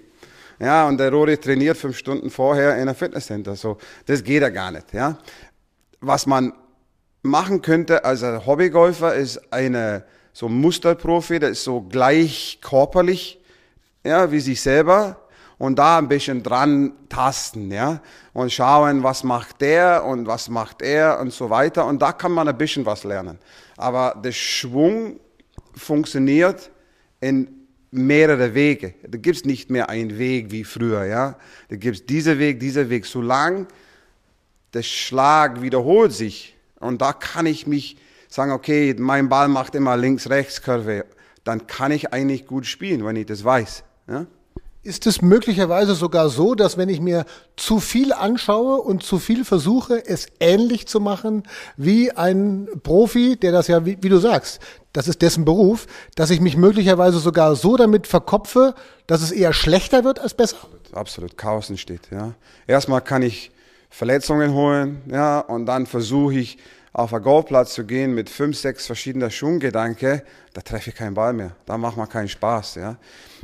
Ja, 0.59 0.87
und 0.87 0.99
der 0.99 1.11
Rory 1.11 1.39
trainiert 1.39 1.79
fünf 1.79 1.97
Stunden 1.97 2.29
vorher 2.29 2.75
in 2.75 2.83
einem 2.83 2.95
Fitnesscenter. 2.95 3.57
So, 3.57 3.79
das 4.07 4.23
geht 4.23 4.43
ja 4.43 4.51
gar 4.51 4.71
nicht. 4.71 4.93
Ja. 4.93 5.17
Was 6.01 6.27
man 6.27 6.53
machen 7.23 7.63
könnte 7.63 8.05
als 8.05 8.23
Hobbygolfer 8.23 9.15
ist 9.15 9.53
eine 9.53 10.05
so 10.33 10.47
ein 10.47 10.61
Musterprofi, 10.61 11.39
der 11.39 11.51
ist 11.51 11.65
so 11.65 11.81
gleich 11.83 12.61
körperlich, 12.63 13.41
ja, 14.05 14.31
wie 14.31 14.41
sich 14.41 14.61
selber 14.61 15.29
und 15.61 15.79
da 15.79 15.99
ein 15.99 16.09
bisschen 16.09 16.43
dran 16.43 16.95
tasten, 17.11 17.71
ja, 17.71 18.01
und 18.33 18.51
schauen, 18.51 19.03
was 19.03 19.25
macht 19.25 19.61
der 19.61 20.07
und 20.07 20.27
was 20.27 20.49
macht 20.49 20.81
er 20.81 21.21
und 21.21 21.35
so 21.35 21.51
weiter. 21.51 21.85
Und 21.85 22.01
da 22.01 22.13
kann 22.13 22.33
man 22.33 22.49
ein 22.49 22.57
bisschen 22.57 22.87
was 22.87 23.05
lernen. 23.05 23.39
Aber 23.77 24.19
der 24.25 24.33
Schwung 24.33 25.21
funktioniert 25.75 26.71
in 27.21 27.67
mehrere 27.91 28.55
Wege. 28.55 28.95
Da 29.07 29.19
gibt's 29.19 29.45
nicht 29.45 29.69
mehr 29.69 29.91
einen 29.91 30.17
Weg 30.17 30.51
wie 30.51 30.65
früher, 30.65 31.05
ja. 31.05 31.37
Da 31.69 31.77
gibt's 31.77 32.07
dieser 32.07 32.39
Weg, 32.39 32.59
dieser 32.59 32.89
Weg. 32.89 33.05
Solange 33.05 33.67
der 34.73 34.83
Schlag 34.83 35.61
wiederholt 35.61 36.13
sich 36.15 36.57
und 36.79 37.03
da 37.03 37.13
kann 37.13 37.45
ich 37.45 37.67
mich 37.67 37.99
sagen, 38.29 38.53
okay, 38.53 38.97
mein 38.99 39.29
Ball 39.29 39.49
macht 39.49 39.75
immer 39.75 39.99
links-rechts-Kurve, 39.99 41.05
dann 41.45 41.67
kann 41.67 41.93
ich 41.93 42.15
eigentlich 42.15 42.47
gut 42.47 42.65
spielen, 42.65 43.05
wenn 43.05 43.17
ich 43.17 43.27
das 43.27 43.45
weiß. 43.45 43.85
Ja? 44.09 44.27
Ist 44.83 45.07
es 45.07 45.21
möglicherweise 45.21 45.95
sogar 45.95 46.31
so, 46.31 46.55
dass 46.55 46.79
wenn 46.79 46.89
ich 46.89 47.03
mir 47.03 47.27
zu 47.57 47.81
viel 47.81 48.15
anschaue 48.15 48.81
und 48.81 49.03
zu 49.03 49.19
viel 49.19 49.45
versuche, 49.45 50.07
es 50.07 50.27
ähnlich 50.41 50.89
zu 50.89 51.01
machen 51.01 51.43
wie 51.77 52.13
ein 52.13 52.67
Profi, 52.83 53.37
der 53.37 53.53
das 53.53 53.69
ja, 53.69 53.85
wie, 53.85 53.99
wie, 54.01 54.09
du 54.09 54.19
sagst, 54.19 54.59
das 54.95 55.07
ist 55.07 55.21
dessen 55.21 55.45
Beruf, 55.45 55.87
dass 56.15 56.31
ich 56.31 56.41
mich 56.41 56.57
möglicherweise 56.57 57.19
sogar 57.19 57.57
so 57.57 57.77
damit 57.77 58.07
verkopfe, 58.07 58.75
dass 59.07 59.21
es 59.21 59.33
eher 59.33 59.53
schlechter 59.53 60.03
wird 60.03 60.19
als 60.19 60.33
besser? 60.33 60.57
Absolut, 60.93 61.37
Chaos 61.37 61.69
entsteht. 61.69 62.09
Ja. 62.11 62.33
Erstmal 62.67 63.03
kann 63.03 63.21
ich 63.21 63.51
Verletzungen 63.91 64.55
holen, 64.55 65.03
ja, 65.11 65.41
und 65.41 65.67
dann 65.67 65.85
versuche 65.85 66.39
ich 66.39 66.57
auf 66.93 67.15
einen 67.15 67.23
Golfplatz 67.23 67.75
zu 67.75 67.85
gehen 67.85 68.15
mit 68.15 68.29
fünf, 68.29 68.57
sechs 68.57 68.87
verschiedenen 68.87 69.31
Schwunggedanken, 69.31 70.23
da 70.53 70.61
treffe 70.61 70.91
ich 70.91 70.97
keinen 70.97 71.15
Ball 71.15 71.33
mehr. 71.33 71.55
Da 71.67 71.79
macht 71.79 71.97
man 71.97 72.09
keinen 72.09 72.29
Spaß, 72.29 72.77
ja. 72.77 72.97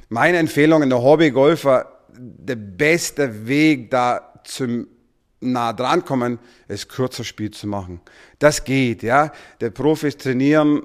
Meine 0.09 0.39
Empfehlung 0.39 0.83
in 0.83 0.91
der 0.91 1.03
Hobbygolfer, 1.03 1.87
der 2.19 2.57
beste 2.57 3.47
Weg 3.47 3.91
da 3.91 4.41
zum 4.45 4.89
nah 5.41 5.73
dran 5.73 6.05
kommen, 6.05 6.39
ist 6.67 6.89
kürzer 6.89 7.25
Spiel 7.25 7.51
zu 7.51 7.67
machen. 7.67 8.01
Das 8.39 8.65
geht, 8.65 9.03
ja. 9.03 9.33
Der 9.61 9.71
Profis 9.71 10.17
trainieren 10.17 10.83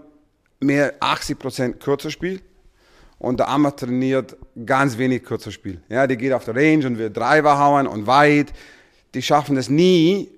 mehr 0.60 0.94
80 1.00 1.40
Prozent 1.40 1.80
kürzer 1.80 2.12
Spiel 2.12 2.42
und 3.18 3.40
der 3.40 3.50
Amateur 3.50 3.88
trainiert 3.88 4.38
ganz 4.66 4.98
wenig 4.98 5.24
kürzer 5.24 5.52
Spiel. 5.52 5.82
Ja, 5.90 6.06
die 6.06 6.18
geht 6.18 6.34
auf 6.34 6.46
der 6.46 6.56
Range 6.56 6.86
und 6.86 6.98
will 6.98 7.10
Driver 7.10 7.58
hauen 7.58 7.88
und 7.88 8.06
weit. 8.08 8.54
Die 9.14 9.22
schaffen 9.22 9.58
es 9.58 9.70
nie, 9.70 10.30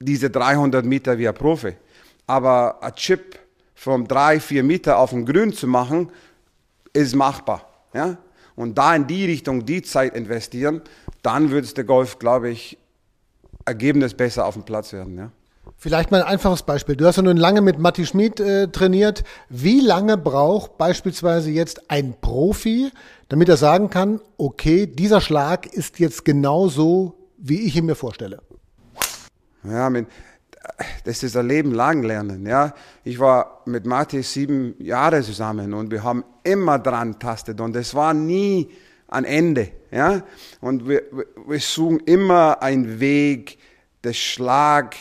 diese 0.00 0.30
300 0.30 0.84
Meter 0.84 1.18
wie 1.18 1.28
ein 1.28 1.34
Profi. 1.34 1.74
Aber 2.26 2.82
ein 2.82 2.94
Chip 2.94 3.38
von 3.74 4.06
drei, 4.06 4.40
vier 4.40 4.62
Meter 4.62 4.98
auf 4.98 5.10
dem 5.10 5.26
Grün 5.26 5.52
zu 5.52 5.66
machen, 5.66 6.10
ist 6.92 7.14
machbar. 7.14 7.68
Ja? 7.94 8.16
Und 8.54 8.76
da 8.78 8.94
in 8.94 9.06
die 9.06 9.26
Richtung 9.26 9.64
die 9.64 9.82
Zeit 9.82 10.14
investieren, 10.14 10.82
dann 11.22 11.50
würde 11.50 11.66
es 11.66 11.74
der 11.74 11.84
Golf, 11.84 12.18
glaube 12.18 12.50
ich, 12.50 12.78
Ergebnis 13.64 14.14
besser 14.14 14.46
auf 14.46 14.54
dem 14.54 14.64
Platz 14.64 14.92
werden. 14.92 15.18
Ja? 15.18 15.30
Vielleicht 15.76 16.10
mal 16.10 16.22
ein 16.22 16.28
einfaches 16.28 16.62
Beispiel. 16.62 16.96
Du 16.96 17.06
hast 17.06 17.16
ja 17.16 17.22
nun 17.22 17.36
lange 17.36 17.60
mit 17.60 17.78
Matti 17.78 18.06
Schmid 18.06 18.40
äh, 18.40 18.68
trainiert. 18.68 19.24
Wie 19.48 19.80
lange 19.80 20.16
braucht 20.16 20.78
beispielsweise 20.78 21.50
jetzt 21.50 21.90
ein 21.90 22.14
Profi, 22.20 22.90
damit 23.28 23.48
er 23.48 23.56
sagen 23.56 23.90
kann, 23.90 24.20
okay, 24.38 24.86
dieser 24.86 25.20
Schlag 25.20 25.66
ist 25.66 25.98
jetzt 25.98 26.24
genau 26.24 26.68
so, 26.68 27.14
wie 27.36 27.60
ich 27.62 27.76
ihn 27.76 27.86
mir 27.86 27.94
vorstelle? 27.94 28.40
Ja, 29.70 29.90
mit, 29.90 30.06
das 31.04 31.22
ist 31.22 31.36
ein 31.36 31.46
Leben 31.46 31.72
lang 31.72 32.02
lernen. 32.02 32.46
Ja, 32.46 32.74
ich 33.04 33.18
war 33.18 33.62
mit 33.66 33.86
Matti 33.86 34.22
sieben 34.22 34.74
Jahre 34.78 35.22
zusammen 35.22 35.74
und 35.74 35.90
wir 35.90 36.02
haben 36.02 36.24
immer 36.42 36.78
dran 36.78 37.18
tastet 37.18 37.60
und 37.60 37.76
es 37.76 37.94
war 37.94 38.14
nie 38.14 38.70
ein 39.08 39.24
Ende. 39.24 39.70
Ja, 39.90 40.22
und 40.60 40.88
wir, 40.88 41.02
wir 41.46 41.60
suchen 41.60 42.00
immer 42.00 42.62
einen 42.62 43.00
Weg, 43.00 43.58
den 44.04 44.14
Schlag 44.14 44.96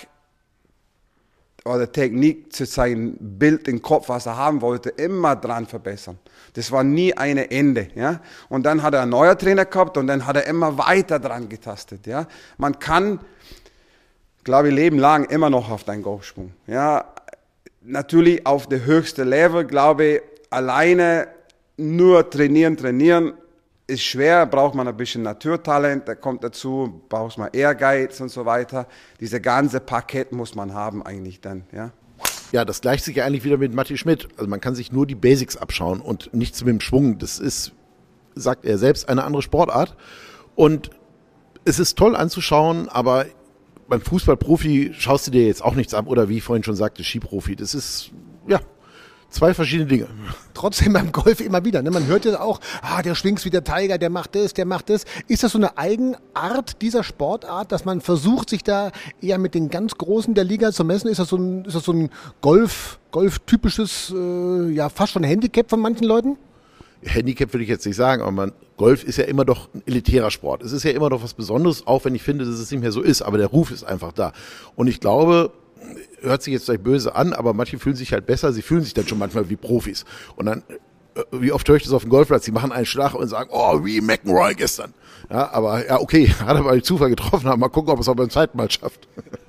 oder 1.66 1.92
Technik 1.92 2.54
zu 2.54 2.66
sein 2.66 3.18
Bild 3.20 3.68
im 3.68 3.82
Kopf, 3.82 4.10
was 4.10 4.28
er 4.28 4.38
haben 4.38 4.62
wollte, 4.62 4.90
immer 4.90 5.36
dran 5.36 5.66
verbessern. 5.66 6.20
Das 6.54 6.72
war 6.72 6.84
nie 6.84 7.14
ein 7.16 7.38
Ende, 7.38 7.88
ja. 7.96 8.22
Und 8.50 8.68
dann 8.68 8.84
hat 8.84 8.94
er 8.94 9.02
einen 9.02 9.12
neuen 9.12 9.38
Trainer 9.38 9.66
gehabt 9.66 9.98
und 9.98 10.06
dann 10.08 10.28
hat 10.28 10.36
er 10.36 10.46
immer 10.46 10.78
weiter 10.78 11.20
dran 11.20 11.50
getastet, 11.50 12.06
ja. 12.06 12.28
Man 12.58 12.78
kann, 12.78 13.20
glaube 14.46 14.70
ich, 14.70 14.76
Leben 14.76 14.98
lang 14.98 15.26
immer 15.26 15.50
noch 15.50 15.70
auf 15.70 15.84
deinen 15.84 16.04
Golfsprung, 16.04 16.54
ja. 16.68 17.04
Natürlich 17.82 18.48
auf 18.48 18.68
der 18.68 18.86
höchsten 18.86 19.28
Level, 19.28 19.66
glaube 19.66 20.06
ich, 20.06 20.22
alleine 20.50 21.28
nur 21.78 22.30
trainieren, 22.30 22.78
trainieren 22.78 23.34
ist 23.88 24.04
schwer, 24.04 24.46
braucht 24.46 24.74
man 24.74 24.88
ein 24.88 24.98
bisschen 24.98 25.22
Naturtalent, 25.22 26.08
da 26.08 26.16
kommt 26.16 26.44
dazu, 26.44 27.02
braucht 27.10 27.38
man 27.38 27.50
Ehrgeiz 27.54 28.20
und 28.20 28.30
so 28.30 28.46
weiter. 28.46 28.88
Diese 29.20 29.40
ganze 29.40 29.80
Paket 29.80 30.32
muss 30.32 30.56
man 30.56 30.74
haben 30.74 31.06
eigentlich 31.06 31.42
dann, 31.42 31.64
ja. 31.72 31.92
Ja, 32.52 32.64
das 32.64 32.82
gleicht 32.82 33.04
sich 33.04 33.18
ja 33.18 33.26
eigentlich 33.26 33.44
wieder 33.44 33.58
mit 33.58 33.74
Matti 33.74 33.98
Schmidt. 33.98 34.30
Also 34.38 34.50
man 34.50 34.62
kann 34.62 34.76
sich 34.76 34.92
nur 34.92 35.06
die 35.06 35.16
Basics 35.16 35.58
abschauen 35.58 36.00
und 36.00 36.34
nichts 36.34 36.64
mit 36.64 36.70
dem 36.70 36.80
Schwung. 36.80 37.18
Das 37.18 37.40
ist, 37.40 37.74
sagt 38.36 38.66
er 38.66 38.78
selbst, 38.78 39.10
eine 39.10 39.24
andere 39.24 39.42
Sportart. 39.42 39.96
Und 40.56 40.90
es 41.66 41.80
ist 41.80 41.98
toll 41.98 42.16
anzuschauen, 42.16 42.88
aber 42.88 43.26
beim 43.88 44.02
Fußballprofi 44.02 44.94
schaust 44.98 45.28
du 45.28 45.32
dir 45.32 45.46
jetzt 45.46 45.64
auch 45.64 45.76
nichts 45.76 45.94
ab 45.94 46.08
oder 46.08 46.30
wie 46.30 46.38
ich 46.38 46.44
vorhin 46.44 46.64
schon 46.64 46.76
sagte, 46.76 47.04
Skiprofi. 47.04 47.56
Das 47.56 47.74
ist, 47.74 48.12
ja, 48.48 48.60
Zwei 49.36 49.54
verschiedene 49.54 49.88
Dinge. 49.88 50.08
Trotzdem 50.54 50.94
beim 50.94 51.12
Golf 51.12 51.42
immer 51.42 51.66
wieder. 51.66 51.82
Ne? 51.82 51.92
Man 51.92 52.06
hört 52.08 52.24
ja 52.24 52.40
auch, 52.40 52.62
ah, 52.82 53.02
der 53.02 53.16
schwingt 53.16 53.44
wie 53.44 53.50
der 53.50 53.66
Tiger, 53.66 53.98
der 53.98 54.10
macht 54.10 54.34
das, 54.34 54.54
der 54.54 54.66
macht 54.66 54.90
das. 54.90 55.04
Ist 55.28 55.44
das 55.44 55.52
so 55.52 55.58
eine 55.58 55.78
Eigenart 55.78 56.82
dieser 56.82 57.04
Sportart, 57.04 57.74
dass 57.74 57.84
man 57.84 58.00
versucht, 58.00 58.50
sich 58.50 58.64
da 58.64 58.92
eher 59.22 59.38
mit 59.38 59.54
den 59.54 59.70
ganz 59.70 59.96
Großen 59.96 60.36
der 60.36 60.46
Liga 60.46 60.72
zu 60.72 60.86
messen? 60.86 61.10
Ist 61.10 61.20
das 61.20 61.28
so 61.28 61.36
ein, 61.36 61.66
ist 61.66 61.76
das 61.76 61.84
so 61.84 61.92
ein 61.92 62.12
Golf, 62.40 62.98
Golf-typisches, 63.12 64.14
äh, 64.16 64.70
ja, 64.72 64.88
fast 64.88 65.12
schon 65.12 65.24
Handicap 65.24 65.70
von 65.70 65.82
manchen 65.82 66.06
Leuten? 66.06 66.38
Handicap 67.06 67.54
will 67.54 67.62
ich 67.62 67.70
jetzt 67.70 67.86
nicht 67.86 67.96
sagen, 67.96 68.22
aber 68.22 68.32
man, 68.32 68.52
Golf 68.78 69.04
ist 69.04 69.18
ja 69.18 69.26
immer 69.26 69.46
doch 69.46 69.70
ein 69.74 69.84
elitärer 69.86 70.32
Sport. 70.32 70.64
Es 70.64 70.72
ist 70.72 70.84
ja 70.84 70.92
immer 70.92 71.10
doch 71.10 71.24
was 71.24 71.34
Besonderes, 71.34 71.86
auch 71.88 72.06
wenn 72.06 72.16
ich 72.16 72.24
finde, 72.24 72.46
dass 72.46 72.56
es 72.56 72.72
nicht 72.72 72.82
mehr 72.82 72.92
so 72.92 73.02
ist, 73.02 73.22
aber 73.22 73.38
der 73.38 73.48
Ruf 73.48 73.72
ist 73.72 73.84
einfach 73.84 74.12
da. 74.12 74.34
Und 74.76 74.88
ich 74.88 75.00
glaube, 75.00 75.52
hört 76.22 76.44
sich 76.44 76.54
jetzt 76.54 76.66
vielleicht 76.66 76.84
böse 76.84 77.16
an, 77.16 77.34
aber 77.34 77.54
manche 77.54 77.80
fühlen 77.80 77.96
sich 77.96 78.12
halt 78.12 78.26
besser, 78.26 78.52
sie 78.54 78.62
fühlen 78.62 78.84
sich 78.84 78.94
dann 78.94 79.08
schon 79.08 79.20
manchmal 79.20 79.50
wie 79.50 79.56
Profis. 79.56 80.06
Und 80.36 80.48
dann, 80.48 80.64
äh, 81.16 81.24
wie 81.32 81.52
oft 81.52 81.68
höre 81.68 81.76
ich 81.76 81.84
das 81.84 81.94
auf 81.94 82.04
dem 82.04 82.10
Golfplatz, 82.10 82.46
die 82.46 82.52
machen 82.52 82.72
einen 82.72 82.86
Schlag 82.86 83.14
und 83.14 83.28
sagen, 83.28 83.50
oh, 83.54 83.86
wie 83.86 84.02
McEnroy 84.02 84.56
gestern. 84.56 84.94
Ja, 85.30 85.52
aber 85.52 85.86
ja, 85.86 86.00
okay, 86.00 86.28
hat 86.40 86.58
aber 86.58 86.74
den 86.74 86.84
Zufall 86.84 87.10
getroffen, 87.10 87.48
haben. 87.48 87.60
mal 87.60 87.70
gucken, 87.70 87.92
ob 87.92 88.00
es 88.00 88.10
auch 88.10 88.16
beim 88.16 88.30
zweiten 88.30 88.58
Mal 88.58 88.70
schafft. 88.70 89.08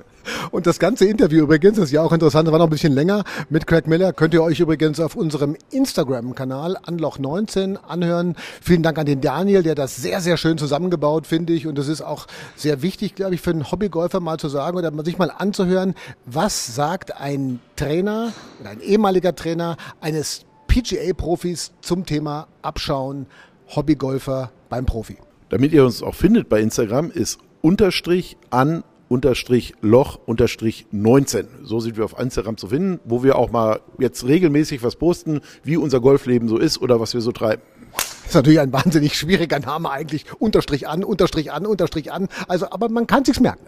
Und 0.50 0.66
das 0.66 0.78
ganze 0.78 1.06
Interview 1.06 1.44
übrigens 1.44 1.78
ist 1.78 1.90
ja 1.92 2.02
auch 2.02 2.12
interessant, 2.12 2.50
war 2.50 2.58
noch 2.58 2.66
ein 2.66 2.70
bisschen 2.70 2.92
länger 2.92 3.24
mit 3.48 3.66
Craig 3.66 3.86
Miller. 3.86 4.12
Könnt 4.12 4.34
ihr 4.34 4.42
euch 4.42 4.60
übrigens 4.60 5.00
auf 5.00 5.16
unserem 5.16 5.56
Instagram-Kanal 5.70 6.76
Anloch19 6.78 7.76
anhören. 7.76 8.36
Vielen 8.60 8.82
Dank 8.82 8.98
an 8.98 9.06
den 9.06 9.20
Daniel, 9.20 9.62
der 9.62 9.74
das 9.74 9.96
sehr, 9.96 10.20
sehr 10.20 10.36
schön 10.36 10.58
zusammengebaut, 10.58 11.26
finde 11.26 11.52
ich. 11.52 11.66
Und 11.66 11.78
das 11.78 11.88
ist 11.88 12.02
auch 12.02 12.26
sehr 12.54 12.82
wichtig, 12.82 13.14
glaube 13.14 13.34
ich, 13.34 13.40
für 13.40 13.50
einen 13.50 13.70
Hobbygolfer 13.70 14.20
mal 14.20 14.38
zu 14.38 14.48
sagen 14.48 14.76
oder 14.76 14.92
sich 15.04 15.18
mal 15.18 15.32
anzuhören, 15.36 15.94
was 16.24 16.74
sagt 16.74 17.20
ein 17.20 17.60
Trainer 17.76 18.32
oder 18.60 18.70
ein 18.70 18.80
ehemaliger 18.80 19.34
Trainer 19.34 19.76
eines 20.00 20.42
PGA-Profis 20.68 21.72
zum 21.80 22.06
Thema 22.06 22.48
Abschauen 22.62 23.26
Hobbygolfer 23.74 24.50
beim 24.68 24.86
Profi. 24.86 25.18
Damit 25.48 25.72
ihr 25.72 25.84
uns 25.84 26.02
auch 26.02 26.14
findet 26.14 26.48
bei 26.48 26.60
Instagram 26.60 27.10
ist 27.10 27.38
unterstrich 27.62 28.36
an 28.50 28.84
unterstrich 29.08 29.74
Loch 29.80 30.18
unterstrich 30.26 30.86
19. 30.90 31.46
So 31.62 31.80
sind 31.80 31.96
wir 31.96 32.04
auf 32.04 32.18
Instagram 32.18 32.56
zu 32.56 32.68
finden, 32.68 33.00
wo 33.04 33.22
wir 33.22 33.36
auch 33.36 33.50
mal 33.50 33.80
jetzt 33.98 34.26
regelmäßig 34.26 34.82
was 34.82 34.96
posten, 34.96 35.40
wie 35.62 35.76
unser 35.76 36.00
Golfleben 36.00 36.48
so 36.48 36.58
ist 36.58 36.80
oder 36.80 37.00
was 37.00 37.14
wir 37.14 37.20
so 37.20 37.32
treiben. 37.32 37.62
Das 37.94 38.32
ist 38.32 38.34
natürlich 38.34 38.60
ein 38.60 38.72
wahnsinnig 38.72 39.16
schwieriger 39.16 39.60
Name 39.60 39.90
eigentlich. 39.90 40.24
Unterstrich 40.38 40.88
an, 40.88 41.04
Unterstrich 41.04 41.52
an, 41.52 41.64
Unterstrich 41.64 42.12
an. 42.12 42.28
Also, 42.48 42.70
aber 42.70 42.88
man 42.88 43.06
kann 43.06 43.24
sich's 43.24 43.40
merken. 43.40 43.64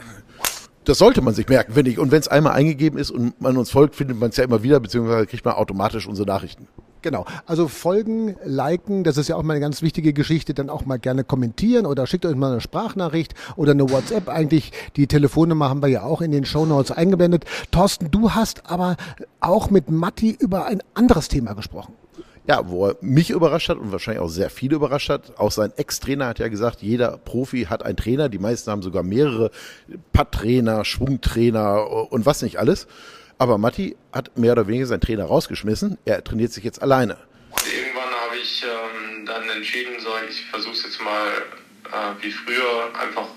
Das 0.85 0.99
sollte 0.99 1.21
man 1.21 1.35
sich 1.35 1.49
merken, 1.49 1.75
finde 1.75 1.91
ich. 1.91 1.99
Und 1.99 2.11
wenn 2.11 2.21
es 2.21 2.29
einmal 2.29 2.55
eingegeben 2.55 2.99
ist 2.99 3.11
und 3.11 3.41
man 3.41 3.57
uns 3.57 3.71
folgt, 3.71 3.95
findet 3.95 4.19
man 4.19 4.31
es 4.31 4.37
ja 4.37 4.45
immer 4.45 4.63
wieder, 4.63 4.81
beziehungsweise 4.81 5.27
kriegt 5.27 5.45
man 5.45 5.55
automatisch 5.55 6.09
unsere 6.09 6.27
Nachrichten. 6.27 6.67
Genau. 7.03 7.25
Also 7.47 7.69
folgen, 7.69 8.37
liken, 8.45 9.05
das 9.05 9.17
ist 9.17 9.29
ja 9.29 9.37
auch 9.37 9.43
mal 9.43 9.55
eine 9.55 9.61
ganz 9.61 9.83
wichtige 9.83 10.13
Geschichte. 10.13 10.55
Dann 10.55 10.69
auch 10.71 10.85
mal 10.85 10.99
gerne 10.99 11.25
kommentieren 11.25 11.87
oder 11.87 12.07
schickt 12.07 12.27
euch 12.27 12.35
mal 12.35 12.53
eine 12.53 12.61
Sprachnachricht 12.61 13.35
oder 13.57 13.73
eine 13.73 13.89
WhatsApp. 13.89 14.29
Eigentlich 14.29 14.73
die 14.97 15.07
Telefonnummer 15.07 15.69
haben 15.69 15.83
wir 15.83 15.89
ja 15.89 16.03
auch 16.03 16.21
in 16.21 16.33
den 16.33 16.45
Show 16.45 16.67
Notes 16.67 16.91
eingeblendet. 16.91 17.45
Thorsten, 17.71 18.11
du 18.11 18.33
hast 18.33 18.71
aber 18.71 18.97
auch 19.41 19.71
mit 19.71 19.91
Matti 19.91 20.37
über 20.39 20.67
ein 20.67 20.83
anderes 20.95 21.29
Thema 21.29 21.55
gesprochen. 21.55 21.95
Ja, 22.49 22.67
wo 22.67 22.87
er 22.87 22.97
mich 23.03 23.29
überrascht 23.29 23.69
hat 23.69 23.77
und 23.77 23.93
wahrscheinlich 23.93 24.23
auch 24.23 24.31
sehr 24.31 24.49
viele 24.49 24.77
überrascht 24.77 25.11
hat. 25.11 25.39
Auch 25.39 25.53
sein 25.53 25.71
Ex-Trainer 25.77 26.29
hat 26.29 26.39
ja 26.39 26.49
gesagt, 26.49 26.81
jeder 26.81 27.19
Profi 27.19 27.65
hat 27.65 27.85
einen 27.85 27.99
Trainer. 27.99 28.31
Die 28.31 28.39
meisten 28.39 28.71
haben 28.71 28.81
sogar 28.81 29.03
mehrere 29.03 29.51
Putt-Trainer, 30.15 30.87
Schwungtrainer 30.87 32.11
und 32.11 32.25
was 32.25 32.41
nicht 32.41 32.59
alles. 32.59 32.87
Aber 33.39 33.57
Matti 33.57 33.97
hat 34.13 34.37
mehr 34.37 34.53
oder 34.53 34.67
weniger 34.67 34.87
seinen 34.87 35.01
Trainer 35.01 35.25
rausgeschmissen. 35.25 35.97
Er 36.05 36.23
trainiert 36.25 36.53
sich 36.53 36.65
jetzt 36.65 36.83
alleine. 36.83 37.17
Irgendwann 37.73 38.11
habe 38.11 38.37
ich 38.37 38.65
ähm, 38.65 39.25
dann 39.27 39.49
entschieden, 39.49 40.01
so, 40.01 40.11
ich 40.29 40.45
versuche 40.47 40.73
es 40.73 40.83
jetzt 40.83 41.01
mal 41.01 41.29
äh, 41.85 42.23
wie 42.23 42.33
früher, 42.33 42.91
einfach 42.99 43.29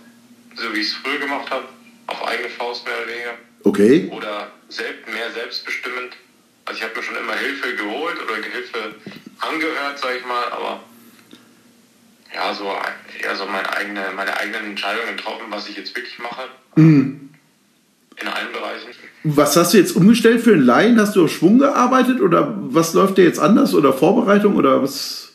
so 0.55 0.73
wie 0.73 0.79
ich 0.79 0.87
es 0.87 0.93
früher 0.95 1.19
gemacht 1.19 1.49
habe, 1.51 1.65
auf 2.07 2.27
eigene 2.27 2.49
Faust 2.49 2.85
mehr 2.85 2.97
oder 2.97 3.07
weniger. 3.07 3.33
Okay. 3.63 4.09
Oder 4.11 4.51
selbst, 4.69 5.07
mehr 5.13 5.31
selbstbestimmend. 5.31 6.17
Also 6.65 6.79
ich 6.79 6.83
habe 6.83 6.95
mir 6.95 7.03
schon 7.03 7.15
immer 7.15 7.35
Hilfe 7.35 7.75
geholt 7.75 8.17
oder 8.21 8.35
Hilfe 8.35 8.95
angehört, 9.39 9.99
sage 9.99 10.17
ich 10.17 10.25
mal, 10.25 10.51
aber 10.51 10.83
ja, 12.33 12.53
so 12.53 12.71
eher 13.21 13.35
so 13.35 13.45
meine, 13.45 13.69
eigene, 13.75 14.11
meine 14.15 14.35
eigenen 14.37 14.71
Entscheidungen 14.71 15.15
getroffen, 15.17 15.45
was 15.49 15.67
ich 15.67 15.77
jetzt 15.77 15.95
wirklich 15.95 16.17
mache. 16.19 16.47
Mhm. 16.75 17.29
In 18.19 18.27
allen 18.27 18.51
Bereichen. 18.51 18.89
Was 19.23 19.55
hast 19.55 19.73
du 19.73 19.77
jetzt 19.77 19.95
umgestellt 19.95 20.41
für 20.41 20.53
einen 20.53 20.65
Laien? 20.65 20.99
Hast 20.99 21.15
du 21.15 21.25
auf 21.25 21.31
Schwung 21.31 21.59
gearbeitet 21.59 22.21
oder 22.21 22.55
was 22.57 22.93
läuft 22.93 23.17
dir 23.17 23.23
jetzt 23.23 23.39
anders 23.39 23.73
oder 23.75 23.93
Vorbereitung 23.93 24.55
oder 24.55 24.81
was? 24.81 25.33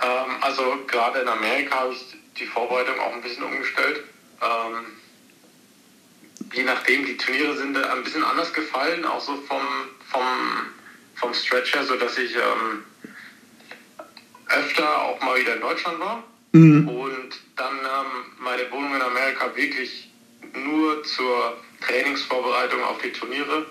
Ähm, 0.00 0.30
also 0.40 0.62
gerade 0.86 1.20
in 1.20 1.28
Amerika 1.28 1.80
habe 1.80 1.92
ich 1.92 2.16
die 2.38 2.46
Vorbereitung 2.46 3.00
auch 3.00 3.14
ein 3.14 3.22
bisschen 3.22 3.44
umgestellt. 3.44 4.04
Ähm, 4.42 4.86
je 6.52 6.64
nachdem, 6.64 7.06
die 7.06 7.16
Turniere 7.16 7.56
sind 7.56 7.76
ein 7.76 8.04
bisschen 8.04 8.24
anders 8.24 8.52
gefallen, 8.52 9.04
auch 9.06 9.20
so 9.20 9.36
vom, 9.48 9.62
vom, 10.10 10.22
vom 11.14 11.32
Stretch 11.32 11.74
her, 11.74 11.84
sodass 11.84 12.18
ich 12.18 12.34
ähm, 12.34 12.84
öfter 14.48 15.02
auch 15.02 15.20
mal 15.22 15.38
wieder 15.40 15.54
in 15.54 15.60
Deutschland 15.60 15.98
war 15.98 16.24
mhm. 16.52 16.88
und 16.88 17.30
dann 17.56 17.74
ähm, 17.74 18.32
meine 18.38 18.70
Wohnung 18.70 18.94
in 18.94 19.02
Amerika 19.02 19.54
wirklich 19.54 20.10
nur 20.54 21.02
zur 21.04 21.56
Trainingsvorbereitung 21.80 22.82
auf 22.84 22.98
die 22.98 23.12
Turniere 23.12 23.66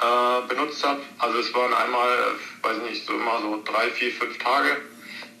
äh, 0.00 0.48
benutzt 0.48 0.84
habe. 0.84 1.00
Also 1.18 1.38
es 1.38 1.52
waren 1.54 1.72
einmal, 1.72 2.34
weiß 2.62 2.78
nicht, 2.88 3.06
so 3.06 3.14
immer 3.14 3.40
so 3.40 3.62
drei, 3.64 3.90
vier, 3.90 4.12
fünf 4.12 4.38
Tage 4.38 4.76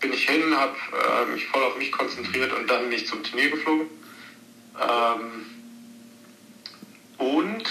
bin 0.00 0.12
ich 0.12 0.28
hin, 0.28 0.54
habe 0.56 0.76
äh, 0.92 1.32
mich 1.32 1.46
voll 1.46 1.62
auf 1.62 1.76
mich 1.78 1.90
konzentriert 1.92 2.52
und 2.52 2.68
dann 2.68 2.82
bin 2.82 2.92
ich 2.92 3.06
zum 3.06 3.22
Turnier 3.22 3.50
geflogen. 3.50 3.88
Ähm, 4.80 5.46
und 7.18 7.64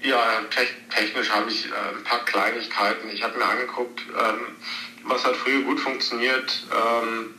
ja, 0.00 0.42
te 0.50 0.66
technisch 0.94 1.30
habe 1.30 1.50
ich 1.50 1.66
äh, 1.66 1.96
ein 1.96 2.04
paar 2.04 2.24
Kleinigkeiten. 2.24 3.10
Ich 3.10 3.22
habe 3.22 3.38
mir 3.38 3.44
angeguckt, 3.44 4.02
ähm, 4.08 4.56
was 5.04 5.24
hat 5.24 5.36
früher 5.36 5.62
gut 5.62 5.80
funktioniert. 5.80 6.66
Ähm, 6.72 7.34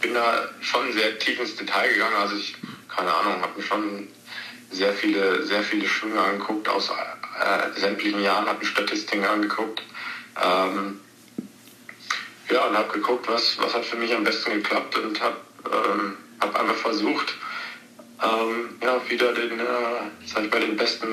bin 0.00 0.14
da 0.14 0.48
schon 0.60 0.92
sehr 0.92 1.18
tief 1.18 1.40
ins 1.40 1.56
Detail 1.56 1.92
gegangen. 1.92 2.16
Also 2.16 2.36
ich, 2.36 2.56
keine 2.94 3.12
Ahnung, 3.12 3.42
habe 3.42 3.52
mir 3.56 3.62
schon 3.64 4.08
sehr 4.70 4.92
viele, 4.92 5.44
sehr 5.44 5.62
viele 5.62 5.86
Schwünge 5.86 6.20
angeguckt 6.20 6.68
aus 6.68 6.90
äh, 6.90 7.80
sämtlichen 7.80 8.22
Jahren, 8.22 8.46
habe 8.46 8.60
mir 8.60 8.66
Statistiken 8.66 9.24
angeguckt. 9.24 9.82
Ähm, 10.42 11.00
ja, 12.50 12.66
und 12.66 12.76
habe 12.76 12.92
geguckt, 12.92 13.28
was, 13.28 13.56
was 13.60 13.74
hat 13.74 13.84
für 13.84 13.96
mich 13.96 14.14
am 14.14 14.24
besten 14.24 14.52
geklappt 14.52 14.98
und 14.98 15.20
habe 15.20 15.36
ähm, 15.70 16.16
hab 16.40 16.58
einfach 16.58 16.74
versucht, 16.74 17.34
ähm, 18.22 18.76
ja, 18.82 19.00
wieder 19.08 19.32
den, 19.32 19.58
äh, 19.58 19.64
sag 20.26 20.44
ich 20.44 20.50
mal, 20.50 20.60
den 20.60 20.76
besten 20.76 21.06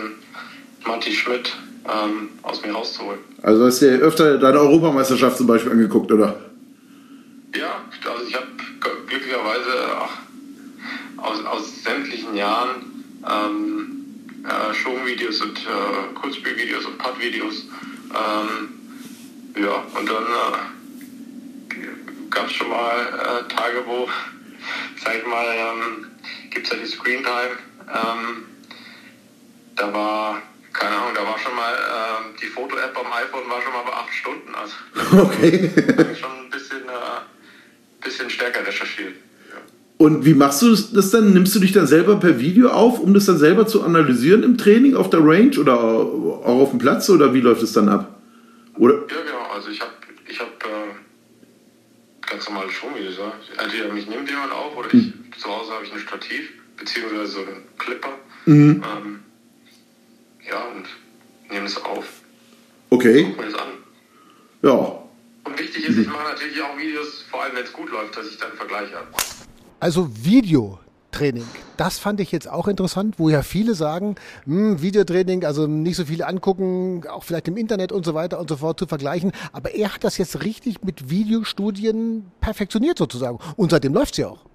Matti 0.86 1.12
Schmidt 1.12 1.56
ähm, 1.86 2.30
aus 2.44 2.62
mir 2.62 2.72
rauszuholen. 2.74 3.20
Also 3.42 3.66
hast 3.66 3.82
du 3.82 3.90
dir 3.90 4.04
öfter 4.04 4.38
deine 4.38 4.60
Europameisterschaft 4.60 5.38
zum 5.38 5.48
Beispiel 5.48 5.72
angeguckt, 5.72 6.12
oder? 6.12 6.40
Ja, 7.56 7.82
also 8.12 8.26
ich 8.28 8.36
habe 8.36 8.48
glücklicherweise 9.08 10.10
aus, 11.22 11.46
aus 11.46 11.84
sämtlichen 11.84 12.36
Jahren 12.36 13.04
ähm, 13.28 14.00
äh, 14.46 14.74
Showvideos 14.74 15.42
und 15.42 15.60
äh, 15.60 16.14
Kurzspielvideos 16.16 16.86
und 16.86 16.98
Putt-Videos. 16.98 17.66
Ähm, 18.14 18.70
ja, 19.58 19.84
und 19.98 20.10
dann 20.10 20.24
äh, 20.24 21.80
gab 22.30 22.46
es 22.48 22.54
schon 22.54 22.70
mal 22.70 23.00
äh, 23.00 23.54
Tage, 23.54 23.84
wo, 23.86 24.08
sag 25.04 25.16
ich 25.18 25.28
mal, 25.28 25.46
ähm, 25.56 26.08
gibt 26.50 26.68
es 26.68 26.74
ja 26.74 26.80
die 26.80 26.86
Screentime. 26.86 27.58
Ähm, 27.88 28.46
da 29.76 29.94
war, 29.94 30.42
keine 30.74 30.96
Ahnung, 30.96 31.14
da 31.16 31.24
war 31.24 31.40
schon 31.40 31.56
mal 31.56 31.74
ähm, 31.74 32.36
die 32.42 32.48
Foto-App 32.48 32.98
am 32.98 33.12
iPhone 33.12 33.50
war 33.50 33.62
schon 33.62 33.74
mal 33.74 33.84
bei 33.84 33.94
acht 33.94 34.14
Stunden. 34.14 34.56
Also 34.56 34.76
Okay. 35.26 35.72
schon 36.20 36.46
ein 36.46 36.50
bisschen, 36.50 36.84
äh, 36.88 38.02
bisschen 38.02 38.30
stärker 38.30 38.66
recherchiert. 38.66 39.16
Und 40.02 40.24
wie 40.24 40.34
machst 40.34 40.62
du 40.62 40.74
das 40.74 41.12
dann? 41.12 41.34
Nimmst 41.34 41.54
du 41.54 41.60
dich 41.60 41.74
dann 41.74 41.86
selber 41.86 42.22
per 42.22 42.40
Video 42.40 42.70
auf, 42.70 43.02
um 43.02 43.14
das 43.14 43.26
dann 43.26 43.38
selber 43.38 43.68
zu 43.68 43.84
analysieren 43.84 44.44
im 44.44 44.58
Training 44.58 44.96
auf 44.96 45.10
der 45.10 45.20
Range 45.20 45.60
oder 45.60 45.78
auch 45.78 46.62
auf 46.62 46.70
dem 46.70 46.80
Platz 46.80 47.10
oder 47.10 47.34
wie 47.34 47.42
läuft 47.42 47.62
es 47.64 47.74
dann 47.74 47.90
ab? 47.90 48.18
Oder? 48.78 48.94
Ja, 48.94 49.02
genau. 49.26 49.54
Also 49.54 49.70
ich 49.70 49.82
habe 49.82 49.92
ich 50.26 50.40
hab, 50.40 50.48
äh, 50.48 52.30
ganz 52.30 52.48
normale 52.48 52.72
Showvideos. 52.72 53.18
Ja. 53.18 53.34
Entweder 53.62 53.92
mich 53.94 54.08
nimmt 54.08 54.30
jemand 54.30 54.54
auf 54.54 54.78
oder 54.78 54.88
ich, 54.94 55.12
zu 55.38 55.50
Hause 55.50 55.74
habe 55.74 55.84
ich 55.84 55.92
ein 55.92 56.00
Stativ 56.00 56.50
beziehungsweise 56.78 57.28
so 57.28 57.40
einen 57.40 57.64
Clipper. 57.78 58.14
Mhm. 58.46 58.82
Ähm, 58.82 59.20
ja, 60.50 60.64
und 60.78 60.86
nehme 61.52 61.66
es 61.66 61.76
auf. 61.76 62.06
Okay. 62.90 63.26
Guck 63.26 63.38
mir 63.38 63.52
das 63.52 63.56
an. 63.56 63.68
Ja. 64.62 65.04
Und 65.44 65.60
wichtig 65.60 65.90
ist, 65.90 65.98
ich 65.98 66.08
mache 66.08 66.24
natürlich 66.24 66.62
auch 66.62 66.78
Videos, 66.78 67.26
vor 67.30 67.44
allem 67.44 67.58
wenn 67.58 67.66
es 67.66 67.74
gut 67.74 67.92
läuft, 67.92 68.16
dass 68.16 68.28
ich 68.28 68.38
dann 68.38 68.54
Vergleich 68.54 68.94
habe. 68.94 69.08
Also 69.80 70.10
Videotraining, 70.24 71.46
das 71.78 72.00
fand 72.00 72.20
ich 72.20 72.34
jetzt 72.34 72.50
auch 72.50 72.68
interessant, 72.68 73.16
wo 73.18 73.30
ja 73.30 73.42
viele 73.44 73.76
sagen, 73.76 74.16
hm, 74.44 74.82
Videotraining, 74.82 75.46
also 75.46 75.68
nicht 75.68 75.96
so 75.96 76.04
viele 76.04 76.28
angucken, 76.28 77.04
auch 77.10 77.24
vielleicht 77.24 77.48
im 77.48 77.56
Internet 77.56 77.94
und 77.94 78.06
so 78.06 78.14
weiter 78.14 78.40
und 78.40 78.50
so 78.50 78.58
fort 78.58 78.78
zu 78.78 78.88
vergleichen. 78.88 79.32
Aber 79.54 79.74
er 79.74 79.94
hat 79.94 80.04
das 80.04 80.18
jetzt 80.18 80.44
richtig 80.44 80.84
mit 80.84 81.10
Videostudien 81.10 82.26
perfektioniert 82.42 82.98
sozusagen. 82.98 83.40
Und 83.56 83.72
seitdem 83.72 83.94
läuft's 83.94 84.18
ja 84.18 84.28
auch. 84.28 84.49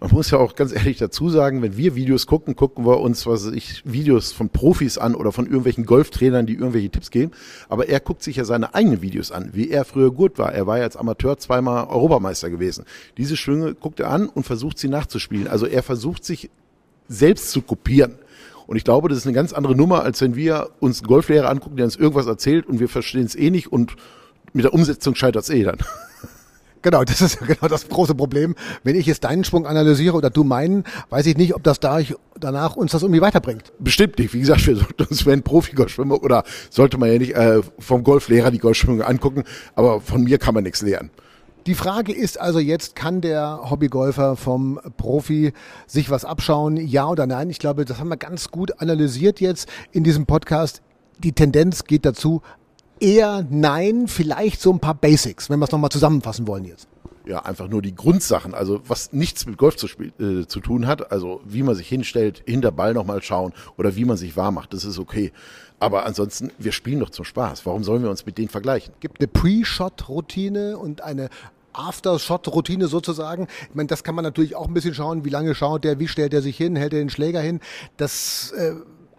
Man 0.00 0.12
muss 0.12 0.30
ja 0.30 0.38
auch 0.38 0.54
ganz 0.54 0.72
ehrlich 0.72 0.98
dazu 0.98 1.28
sagen, 1.28 1.60
wenn 1.60 1.76
wir 1.76 1.96
Videos 1.96 2.28
gucken, 2.28 2.54
gucken 2.54 2.86
wir 2.86 3.00
uns, 3.00 3.26
was 3.26 3.46
weiß 3.46 3.52
ich, 3.52 3.82
Videos 3.84 4.30
von 4.30 4.48
Profis 4.48 4.96
an 4.96 5.16
oder 5.16 5.32
von 5.32 5.46
irgendwelchen 5.46 5.86
Golftrainern, 5.86 6.46
die 6.46 6.54
irgendwelche 6.54 6.88
Tipps 6.88 7.10
geben. 7.10 7.32
Aber 7.68 7.88
er 7.88 7.98
guckt 7.98 8.22
sich 8.22 8.36
ja 8.36 8.44
seine 8.44 8.74
eigenen 8.74 9.02
Videos 9.02 9.32
an, 9.32 9.50
wie 9.54 9.70
er 9.70 9.84
früher 9.84 10.12
gut 10.12 10.38
war. 10.38 10.52
Er 10.52 10.68
war 10.68 10.78
ja 10.78 10.84
als 10.84 10.96
Amateur 10.96 11.36
zweimal 11.38 11.88
Europameister 11.88 12.48
gewesen. 12.48 12.84
Diese 13.16 13.36
Schwünge 13.36 13.74
guckt 13.74 13.98
er 13.98 14.10
an 14.10 14.28
und 14.28 14.44
versucht 14.44 14.78
sie 14.78 14.88
nachzuspielen. 14.88 15.48
Also 15.48 15.66
er 15.66 15.82
versucht 15.82 16.24
sich 16.24 16.48
selbst 17.08 17.50
zu 17.50 17.60
kopieren. 17.60 18.14
Und 18.68 18.76
ich 18.76 18.84
glaube, 18.84 19.08
das 19.08 19.18
ist 19.18 19.26
eine 19.26 19.34
ganz 19.34 19.52
andere 19.52 19.74
Nummer, 19.74 20.04
als 20.04 20.20
wenn 20.20 20.36
wir 20.36 20.68
uns 20.78 21.00
einen 21.00 21.08
Golflehrer 21.08 21.48
angucken, 21.48 21.76
der 21.76 21.86
uns 21.86 21.96
irgendwas 21.96 22.26
erzählt 22.26 22.66
und 22.66 22.78
wir 22.78 22.88
verstehen 22.88 23.24
es 23.24 23.34
eh 23.34 23.50
nicht 23.50 23.72
und 23.72 23.96
mit 24.52 24.64
der 24.64 24.74
Umsetzung 24.74 25.16
scheitert 25.16 25.42
es 25.42 25.50
eh 25.50 25.64
dann. 25.64 25.78
Genau, 26.82 27.04
das 27.04 27.20
ist 27.20 27.38
genau 27.38 27.68
das 27.68 27.88
große 27.88 28.14
Problem. 28.14 28.54
Wenn 28.84 28.96
ich 28.96 29.06
jetzt 29.06 29.24
deinen 29.24 29.44
Sprung 29.44 29.66
analysiere 29.66 30.16
oder 30.16 30.30
du 30.30 30.44
meinen, 30.44 30.84
weiß 31.10 31.26
ich 31.26 31.36
nicht, 31.36 31.54
ob 31.54 31.62
das 31.62 31.80
da 31.80 31.98
danach 32.38 32.76
uns 32.76 32.92
das 32.92 33.02
irgendwie 33.02 33.20
weiterbringt. 33.20 33.72
Bestimmt 33.78 34.18
nicht. 34.18 34.32
Wie 34.32 34.40
gesagt, 34.40 34.66
wir 34.66 34.76
sollten 34.76 35.02
uns, 35.04 35.26
wenn 35.26 35.42
Profi-Golfschwimmer 35.42 36.22
oder 36.22 36.44
sollte 36.70 36.98
man 36.98 37.12
ja 37.12 37.18
nicht 37.18 37.34
äh, 37.34 37.60
vom 37.78 38.04
Golflehrer 38.04 38.50
die 38.50 38.58
Golfschwimmer 38.58 39.06
angucken, 39.08 39.44
aber 39.74 40.00
von 40.00 40.22
mir 40.22 40.38
kann 40.38 40.54
man 40.54 40.64
nichts 40.64 40.82
lernen. 40.82 41.10
Die 41.66 41.74
Frage 41.74 42.14
ist 42.14 42.40
also 42.40 42.60
jetzt, 42.60 42.96
kann 42.96 43.20
der 43.20 43.68
Hobbygolfer 43.68 44.36
vom 44.36 44.80
Profi 44.96 45.52
sich 45.86 46.08
was 46.08 46.24
abschauen? 46.24 46.78
Ja 46.78 47.08
oder 47.08 47.26
nein? 47.26 47.50
Ich 47.50 47.58
glaube, 47.58 47.84
das 47.84 47.98
haben 47.98 48.08
wir 48.08 48.16
ganz 48.16 48.50
gut 48.50 48.80
analysiert 48.80 49.40
jetzt 49.40 49.68
in 49.92 50.02
diesem 50.02 50.24
Podcast. 50.24 50.80
Die 51.18 51.32
Tendenz 51.32 51.84
geht 51.84 52.06
dazu, 52.06 52.40
eher 53.00 53.46
nein, 53.50 54.08
vielleicht 54.08 54.60
so 54.60 54.72
ein 54.72 54.80
paar 54.80 54.94
Basics, 54.94 55.50
wenn 55.50 55.58
wir 55.58 55.64
es 55.64 55.72
nochmal 55.72 55.90
zusammenfassen 55.90 56.46
wollen 56.46 56.64
jetzt. 56.64 56.88
Ja, 57.26 57.40
einfach 57.40 57.68
nur 57.68 57.82
die 57.82 57.94
Grundsachen, 57.94 58.54
also 58.54 58.80
was 58.88 59.12
nichts 59.12 59.44
mit 59.44 59.58
Golf 59.58 59.76
zu, 59.76 59.86
äh, 59.86 60.46
zu 60.46 60.60
tun 60.60 60.86
hat, 60.86 61.12
also 61.12 61.42
wie 61.44 61.62
man 61.62 61.74
sich 61.74 61.86
hinstellt, 61.86 62.42
hinter 62.46 62.72
Ball 62.72 62.94
nochmal 62.94 63.22
schauen 63.22 63.52
oder 63.76 63.96
wie 63.96 64.06
man 64.06 64.16
sich 64.16 64.34
warm 64.36 64.54
macht, 64.54 64.72
das 64.72 64.84
ist 64.84 64.98
okay. 64.98 65.32
Aber 65.78 66.06
ansonsten, 66.06 66.50
wir 66.58 66.72
spielen 66.72 67.00
doch 67.00 67.10
zum 67.10 67.26
Spaß. 67.26 67.66
Warum 67.66 67.84
sollen 67.84 68.02
wir 68.02 68.10
uns 68.10 68.24
mit 68.24 68.38
denen 68.38 68.48
vergleichen? 68.48 68.94
Gibt 69.00 69.20
eine 69.20 69.28
Pre-Shot-Routine 69.28 70.78
und 70.78 71.02
eine 71.02 71.28
After-Shot-Routine 71.74 72.88
sozusagen. 72.88 73.46
Ich 73.68 73.74
meine, 73.74 73.86
das 73.86 74.02
kann 74.02 74.14
man 74.14 74.24
natürlich 74.24 74.56
auch 74.56 74.66
ein 74.66 74.74
bisschen 74.74 74.94
schauen, 74.94 75.24
wie 75.24 75.30
lange 75.30 75.54
schaut 75.54 75.84
der, 75.84 75.98
wie 75.98 76.08
stellt 76.08 76.34
er 76.34 76.42
sich 76.42 76.56
hin, 76.56 76.76
hält 76.76 76.92
er 76.92 76.98
den 76.98 77.10
Schläger 77.10 77.40
hin. 77.40 77.60
Das 77.96 78.52
äh, 78.52 78.72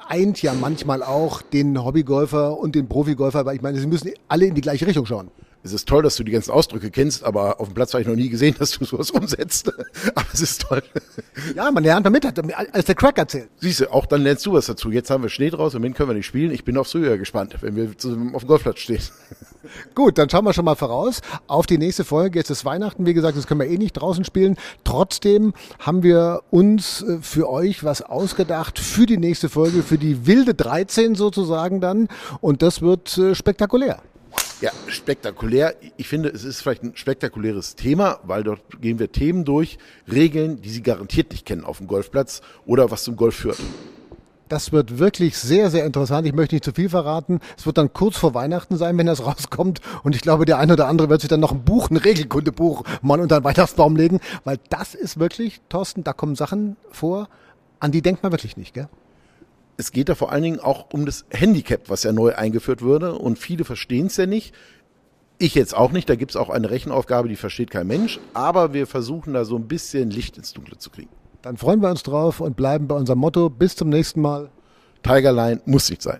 eint 0.10 0.42
ja 0.42 0.54
manchmal 0.54 1.04
auch 1.04 1.42
den 1.42 1.84
Hobbygolfer 1.84 2.58
und 2.58 2.76
den 2.76 2.90
Profigolfer, 2.90 3.46
weil 3.46 3.56
ich 3.56 3.62
meine, 3.62 3.80
sie 3.80 3.88
müssen 3.88 4.12
alle 4.28 4.48
in 4.48 4.56
die 4.56 4.62
gleiche 4.62 4.86
Richtung 4.88 5.06
schauen. 5.06 5.30
Es 5.62 5.74
ist 5.74 5.88
toll, 5.88 6.04
dass 6.04 6.16
du 6.16 6.24
die 6.24 6.32
ganzen 6.32 6.52
Ausdrücke 6.52 6.90
kennst, 6.90 7.24
aber 7.24 7.60
auf 7.60 7.68
dem 7.68 7.74
Platz 7.74 7.94
habe 7.94 8.02
ich 8.02 8.08
noch 8.08 8.16
nie 8.16 8.30
gesehen, 8.30 8.56
dass 8.60 8.72
du 8.72 8.86
sowas 8.86 9.12
umsetzt. 9.12 9.72
aber 10.16 10.28
es 10.34 10.42
ist 10.42 10.62
toll. 10.62 10.82
Ja, 11.56 11.70
man 11.72 11.84
lernt 11.84 12.06
damit, 12.06 12.26
hat 12.26 12.40
als 12.74 12.86
der 12.86 12.96
Crack 12.96 13.18
erzählt. 13.18 13.50
Siehst 13.60 13.82
du, 13.82 13.92
auch 13.92 14.06
dann 14.06 14.22
lernst 14.22 14.46
du 14.46 14.54
was 14.54 14.68
dazu. 14.68 14.92
Jetzt 14.92 15.10
haben 15.10 15.24
wir 15.24 15.30
Schnee 15.30 15.50
draus, 15.50 15.74
im 15.74 15.82
Moment 15.82 15.98
können 15.98 16.10
wir 16.10 16.14
nicht 16.16 16.26
spielen. 16.26 16.52
Ich 16.52 16.64
bin 16.64 16.78
aufs 16.78 16.92
Frühjahr 16.92 17.18
gespannt, 17.18 17.58
wenn 17.62 17.76
wir 17.76 17.90
auf 18.34 18.42
dem 18.42 18.48
Golfplatz 18.48 18.80
stehen. 18.80 19.02
Gut, 19.96 20.18
dann 20.18 20.30
schauen 20.30 20.46
wir 20.46 20.54
schon 20.54 20.66
mal 20.66 20.76
voraus 20.76 21.22
auf 21.48 21.66
die 21.66 21.78
nächste 21.78 22.06
Folge. 22.06 22.40
Jetzt 22.40 22.50
ist 22.50 22.64
Weihnachten, 22.64 23.06
wie 23.06 23.14
gesagt, 23.14 23.38
das 23.38 23.46
können 23.46 23.60
wir 23.60 23.68
eh 23.68 23.78
nicht 23.78 23.94
draußen 23.94 24.24
spielen. 24.24 24.56
Trotzdem 24.86 25.54
haben 25.80 26.04
wir 26.04 26.42
uns 26.50 27.02
äh, 27.02 27.18
für 27.22 27.50
euch 27.50 27.84
was 27.84 28.02
ausgedacht 28.02 28.80
für 28.80 29.06
die 29.06 29.18
nächste 29.18 29.50
Folge, 29.50 29.84
für 29.84 29.98
die 29.98 30.26
wilde 30.26 30.54
13 30.54 31.16
sozusagen 31.16 31.82
dann. 31.82 32.08
Und 32.40 32.62
das 32.62 32.82
wird 32.82 33.18
äh, 33.18 33.36
spektakulär. 33.36 34.02
Ja, 34.62 34.72
spektakulär. 34.88 35.76
Ich 35.96 36.10
finde, 36.10 36.28
es 36.28 36.44
ist 36.44 36.62
vielleicht 36.62 36.84
ein 36.84 36.92
spektakuläres 36.96 37.76
Thema, 37.76 38.20
weil 38.24 38.44
dort 38.44 38.82
gehen 38.82 39.00
wir 39.00 39.10
Themen 39.10 39.46
durch, 39.46 39.78
Regeln, 40.12 40.62
die 40.62 40.70
Sie 40.70 40.84
garantiert 40.84 41.32
nicht 41.32 41.46
kennen 41.46 41.64
auf 41.64 41.78
dem 41.78 41.88
Golfplatz 41.88 42.42
oder 42.66 42.92
was 42.92 43.06
zum 43.06 43.16
Golf 43.16 43.36
führt. 43.36 43.58
Das 44.50 44.74
wird 44.74 45.00
wirklich 45.00 45.38
sehr, 45.38 45.70
sehr 45.70 45.86
interessant. 45.86 46.28
Ich 46.28 46.34
möchte 46.34 46.56
nicht 46.56 46.66
zu 46.66 46.74
viel 46.74 46.90
verraten. 46.90 47.40
Es 47.58 47.66
wird 47.66 47.78
dann 47.78 47.94
kurz 47.94 48.18
vor 48.18 48.34
Weihnachten 48.34 48.76
sein, 48.76 48.98
wenn 48.98 49.06
das 49.06 49.26
rauskommt. 49.26 49.80
Und 50.04 50.14
ich 50.14 50.22
glaube, 50.22 50.44
der 50.44 50.58
eine 50.58 50.74
oder 50.74 50.88
andere 50.88 51.08
wird 51.08 51.22
sich 51.22 51.30
dann 51.30 51.40
noch 51.40 51.54
ein 51.54 51.64
Buch, 51.64 51.90
ein 51.90 51.98
Regelkundebuch 51.98 52.84
mal 53.02 53.22
unter 53.22 53.40
den 53.40 53.46
Weihnachtsbaum 53.46 53.96
legen, 53.96 54.20
weil 54.44 54.60
das 54.70 54.94
ist 54.94 55.20
wirklich, 55.20 55.62
Thorsten, 55.70 56.04
da 56.04 56.12
kommen 56.12 56.36
Sachen 56.36 56.76
vor, 56.90 57.30
an 57.80 57.94
die 57.94 58.02
denkt 58.02 58.24
man 58.24 58.34
wirklich 58.34 58.58
nicht, 58.58 58.74
gell? 58.74 58.90
Es 59.80 59.94
geht 59.94 60.10
da 60.10 60.16
vor 60.16 60.34
allen 60.34 60.44
Dingen 60.44 60.60
auch 60.60 60.88
um 60.92 61.06
das 61.06 61.24
Handicap, 61.32 61.84
was 61.88 62.04
ja 62.04 62.12
neu 62.12 62.36
eingeführt 62.36 62.82
würde. 62.82 63.14
Und 63.14 63.40
viele 63.40 63.64
verstehen 63.64 64.08
es 64.08 64.18
ja 64.18 64.26
nicht. 64.26 64.54
Ich 65.38 65.56
jetzt 65.56 65.74
auch 65.74 65.94
nicht. 65.94 66.10
Da 66.10 66.16
gibt 66.16 66.32
es 66.32 66.36
auch 66.36 66.50
eine 66.50 66.70
Rechenaufgabe, 66.70 67.30
die 67.30 67.38
versteht 67.38 67.72
kein 67.72 67.88
Mensch. 67.88 68.20
Aber 68.34 68.74
wir 68.74 68.88
versuchen 68.88 69.34
da 69.34 69.46
so 69.46 69.56
ein 69.56 69.70
bisschen 69.70 70.10
Licht 70.10 70.36
ins 70.38 70.52
Dunkle 70.52 70.78
zu 70.78 70.90
kriegen. 70.90 71.10
Dann 71.42 71.56
freuen 71.56 71.82
wir 71.82 71.90
uns 71.90 72.04
drauf 72.04 72.42
und 72.42 72.58
bleiben 72.58 72.90
bei 72.90 72.96
unserem 72.96 73.20
Motto. 73.20 73.50
Bis 73.50 73.78
zum 73.78 73.88
nächsten 73.88 74.20
Mal. 74.20 74.50
Tigerline 75.02 75.62
muss 75.64 75.90
nicht 75.90 76.02
sein. 76.02 76.20